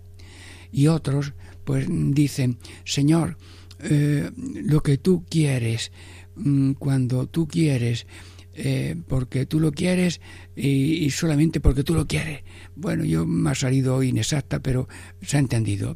Y 0.72 0.88
otros 0.88 1.34
pues 1.64 1.86
dicen, 1.90 2.58
Señor, 2.86 3.38
eh, 3.80 4.32
lo 4.36 4.82
que 4.82 4.98
tú 4.98 5.26
quieres, 5.30 5.92
mm, 6.36 6.74
cuando 6.74 7.28
tú 7.28 7.48
quieres, 7.48 8.08
eh, 8.56 8.96
porque 9.08 9.46
tú 9.46 9.60
lo 9.60 9.72
quieres 9.72 10.20
y, 10.56 11.10
solamente 11.12 11.62
porque 11.62 11.84
tú 11.84 11.94
lo 11.94 12.08
quieres. 12.08 12.44
Bueno, 12.76 13.06
yo 13.06 13.26
me 13.26 13.52
ha 13.52 13.56
salido 13.56 14.04
inexacta, 14.04 14.60
pero 14.60 14.90
se 15.22 15.38
ha 15.38 15.40
entendido. 15.40 15.96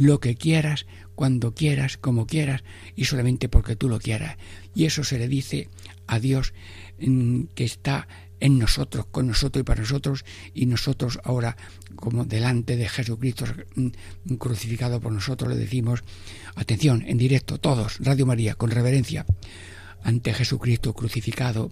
Lo 0.00 0.18
que 0.18 0.34
quieras, 0.34 0.86
cuando 1.14 1.54
quieras, 1.54 1.98
como 1.98 2.26
quieras, 2.26 2.64
y 2.96 3.04
solamente 3.04 3.50
porque 3.50 3.76
tú 3.76 3.90
lo 3.90 3.98
quieras. 3.98 4.38
Y 4.74 4.86
eso 4.86 5.04
se 5.04 5.18
le 5.18 5.28
dice 5.28 5.68
a 6.06 6.18
Dios 6.18 6.54
mm, 6.98 7.42
que 7.54 7.64
está 7.64 8.08
en 8.40 8.58
nosotros, 8.58 9.04
con 9.10 9.26
nosotros 9.26 9.60
y 9.60 9.64
para 9.64 9.82
nosotros, 9.82 10.24
y 10.54 10.64
nosotros 10.64 11.20
ahora, 11.22 11.58
como 11.96 12.24
delante 12.24 12.78
de 12.78 12.88
Jesucristo 12.88 13.44
mm, 13.74 14.36
crucificado 14.36 15.02
por 15.02 15.12
nosotros, 15.12 15.50
le 15.52 15.56
decimos, 15.56 16.02
atención, 16.54 17.04
en 17.06 17.18
directo, 17.18 17.58
todos, 17.58 17.98
Radio 17.98 18.24
María, 18.24 18.54
con 18.54 18.70
reverencia, 18.70 19.26
ante 20.02 20.32
Jesucristo 20.32 20.94
crucificado, 20.94 21.70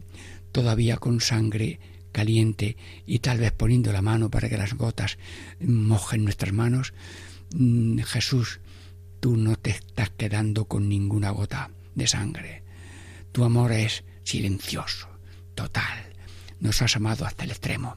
todavía 0.53 0.99
con 0.99 1.22
sangre 1.22 1.81
caliente 2.12 2.76
y 3.07 3.20
tal 3.20 3.39
vez 3.39 3.53
poniendo 3.53 3.91
la 3.91 4.03
mano 4.03 4.31
para 4.31 4.51
que 4.51 4.59
las 4.59 4.74
gotas 4.74 5.16
mojen 5.61 6.24
nuestras 6.24 6.53
manos, 6.53 6.93
mm, 7.55 8.01
Jesús, 8.01 8.61
tú 9.20 9.36
no 9.36 9.57
te 9.57 9.70
estás 9.70 10.11
quedando 10.11 10.66
con 10.66 10.88
ninguna 10.88 11.30
gota 11.30 11.70
de 11.94 12.07
sangre. 12.07 12.62
Tu 13.32 13.44
amor 13.44 13.72
es 13.72 14.05
silencioso, 14.24 15.09
total 15.55 16.09
nos 16.61 16.82
has 16.82 16.96
amado 16.96 17.24
hasta 17.24 17.44
el 17.44 17.51
extremo. 17.51 17.96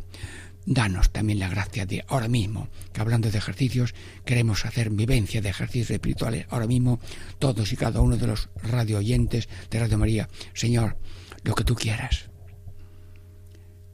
Danos 0.66 1.12
también 1.12 1.40
la 1.40 1.50
gracia 1.50 1.86
de 1.88 2.06
ahora 2.08 2.28
mismo, 2.28 2.70
que 2.94 3.02
hablando 3.02 3.32
de 3.32 3.38
ejercicios, 3.38 3.96
queremos 4.26 4.66
hacer 4.66 4.92
vivencia 4.92 5.42
de 5.42 5.50
ejercicios 5.50 5.90
espirituales 5.90 6.46
ahora 6.50 6.68
mismo, 6.68 7.00
todos 7.40 7.74
y 7.74 7.78
cada 7.78 8.02
uno 8.02 8.16
de 8.16 8.28
los 8.28 8.50
radio 8.62 9.00
oyentes 9.00 9.50
de 9.72 9.80
Radio 9.80 9.98
María. 9.98 10.30
Señor, 10.54 10.98
lo 11.44 11.56
que 11.56 11.64
tú 11.64 11.74
quieras, 11.74 12.30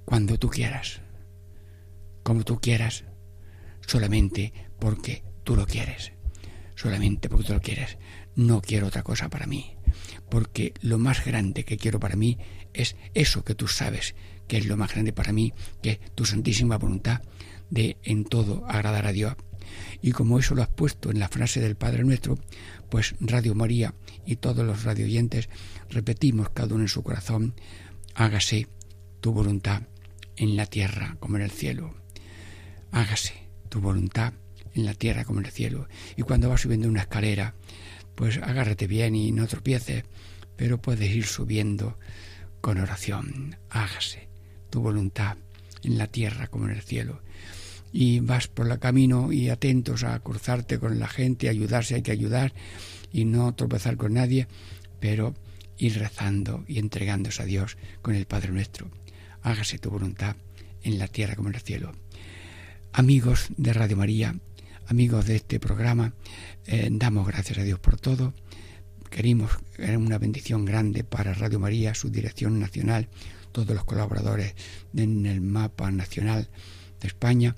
cuando 0.03 0.37
tú 0.37 0.49
quieras, 0.49 1.01
como 2.23 2.43
tú 2.43 2.59
quieras, 2.59 3.05
solamente 3.85 4.51
porque 4.77 5.23
tú 5.47 5.55
lo 5.55 5.65
quieres, 5.65 6.11
solamente 6.75 7.29
porque 7.29 7.45
tú 7.45 7.53
lo 7.53 7.61
quieres. 7.61 7.97
No 8.35 8.59
quiero 8.59 8.87
otra 8.87 9.01
cosa 9.01 9.29
para 9.29 9.47
mí, 9.47 9.77
porque 10.29 10.73
lo 10.81 10.97
más 10.97 11.23
grande 11.23 11.63
que 11.63 11.77
quiero 11.77 12.01
para 12.01 12.17
mí 12.17 12.37
es 12.73 12.97
eso 13.13 13.45
que 13.45 13.55
tú 13.55 13.69
sabes 13.69 14.13
que 14.49 14.57
es 14.57 14.65
lo 14.65 14.75
más 14.75 14.91
grande 14.91 15.13
para 15.13 15.31
mí, 15.31 15.53
que 15.81 15.91
es 15.91 15.99
tu 16.15 16.25
santísima 16.25 16.77
voluntad 16.77 17.21
de 17.69 17.95
en 18.03 18.25
todo 18.25 18.65
agradar 18.67 19.07
a 19.07 19.13
Dios. 19.13 19.35
Y 20.01 20.11
como 20.11 20.37
eso 20.37 20.53
lo 20.53 20.63
has 20.63 20.67
puesto 20.67 21.11
en 21.11 21.19
la 21.19 21.29
frase 21.29 21.61
del 21.61 21.77
Padre 21.77 22.03
Nuestro, 22.03 22.37
pues 22.89 23.15
Radio 23.21 23.55
María 23.55 23.95
y 24.25 24.35
todos 24.35 24.65
los 24.65 24.83
radioyentes 24.83 25.47
repetimos 25.89 26.49
cada 26.49 26.75
uno 26.75 26.83
en 26.83 26.89
su 26.89 27.03
corazón, 27.03 27.55
hágase 28.15 28.67
tu 29.21 29.31
voluntad 29.31 29.83
en 30.35 30.57
la 30.57 30.65
tierra 30.65 31.15
como 31.21 31.37
en 31.37 31.43
el 31.43 31.51
cielo. 31.51 31.95
Hágase 32.91 33.47
tu 33.69 33.79
voluntad 33.79 34.33
en 34.77 34.85
la 34.85 34.93
tierra 34.93 35.25
como 35.25 35.39
en 35.39 35.47
el 35.47 35.51
cielo. 35.51 35.87
Y 36.15 36.21
cuando 36.21 36.49
vas 36.49 36.61
subiendo 36.61 36.87
una 36.87 37.01
escalera, 37.01 37.55
pues 38.15 38.37
agárrate 38.37 38.87
bien 38.87 39.15
y 39.15 39.31
no 39.31 39.47
tropieces, 39.47 40.05
pero 40.55 40.81
puedes 40.81 41.09
ir 41.09 41.25
subiendo 41.25 41.97
con 42.61 42.77
oración. 42.77 43.57
Hágase 43.69 44.27
tu 44.69 44.81
voluntad 44.81 45.37
en 45.83 45.97
la 45.97 46.07
tierra 46.07 46.47
como 46.47 46.65
en 46.65 46.71
el 46.71 46.81
cielo. 46.81 47.21
Y 47.91 48.19
vas 48.19 48.47
por 48.47 48.69
el 48.69 48.79
camino 48.79 49.31
y 49.31 49.49
atentos 49.49 50.03
a 50.03 50.19
cruzarte 50.19 50.79
con 50.79 50.99
la 50.99 51.07
gente, 51.07 51.49
ayudarse 51.49 51.95
hay 51.95 52.01
que 52.01 52.11
ayudar 52.11 52.53
y 53.11 53.25
no 53.25 53.55
tropezar 53.55 53.97
con 53.97 54.13
nadie, 54.13 54.47
pero 54.99 55.33
ir 55.77 55.97
rezando 55.97 56.63
y 56.67 56.79
entregándose 56.79 57.41
a 57.41 57.45
Dios 57.45 57.77
con 58.01 58.15
el 58.15 58.25
Padre 58.25 58.51
nuestro. 58.51 58.89
Hágase 59.41 59.79
tu 59.79 59.89
voluntad 59.89 60.35
en 60.83 60.99
la 60.99 61.07
tierra 61.07 61.35
como 61.35 61.49
en 61.49 61.55
el 61.55 61.61
cielo. 61.61 61.93
Amigos 62.93 63.47
de 63.57 63.73
Radio 63.73 63.95
María, 63.95 64.35
amigos 64.87 65.25
de 65.25 65.35
este 65.35 65.59
programa, 65.59 66.13
eh, 66.65 66.87
damos 66.91 67.27
gracias 67.27 67.57
a 67.57 67.63
Dios 67.63 67.79
por 67.79 67.99
todo. 67.99 68.33
Querimos 69.09 69.51
una 69.79 70.17
bendición 70.17 70.65
grande 70.65 71.03
para 71.03 71.33
Radio 71.33 71.59
María, 71.59 71.93
su 71.93 72.09
dirección 72.09 72.59
nacional, 72.59 73.09
todos 73.51 73.75
los 73.75 73.83
colaboradores 73.83 74.55
en 74.95 75.25
el 75.25 75.41
mapa 75.41 75.91
nacional 75.91 76.49
de 76.99 77.07
España 77.07 77.55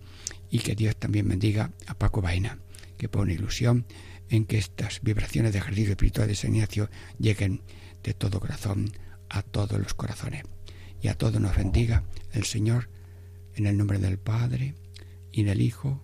y 0.50 0.60
que 0.60 0.76
Dios 0.76 0.96
también 0.96 1.28
bendiga 1.28 1.72
a 1.88 1.94
Paco 1.94 2.22
Baena, 2.22 2.60
que 2.98 3.10
pone 3.10 3.34
ilusión 3.34 3.86
en 4.30 4.46
que 4.46 4.58
estas 4.58 5.02
vibraciones 5.02 5.54
de 5.54 5.60
ejercicio 5.60 5.92
espiritual 5.92 6.28
de 6.28 6.36
San 6.36 6.56
Ignacio 6.56 6.90
lleguen 7.20 7.62
de 8.04 8.14
todo 8.14 8.40
corazón 8.40 8.92
a 9.30 9.42
todos 9.42 9.80
los 9.80 9.94
corazones. 9.94 10.44
Y 11.02 11.08
a 11.08 11.16
todos 11.16 11.40
nos 11.40 11.56
bendiga 11.56 12.04
el 12.34 12.44
Señor 12.44 12.90
en 13.56 13.66
el 13.66 13.78
nombre 13.78 14.00
del 14.00 14.20
Padre 14.20 14.76
y 15.32 15.44
del 15.44 15.62
Hijo 15.62 16.04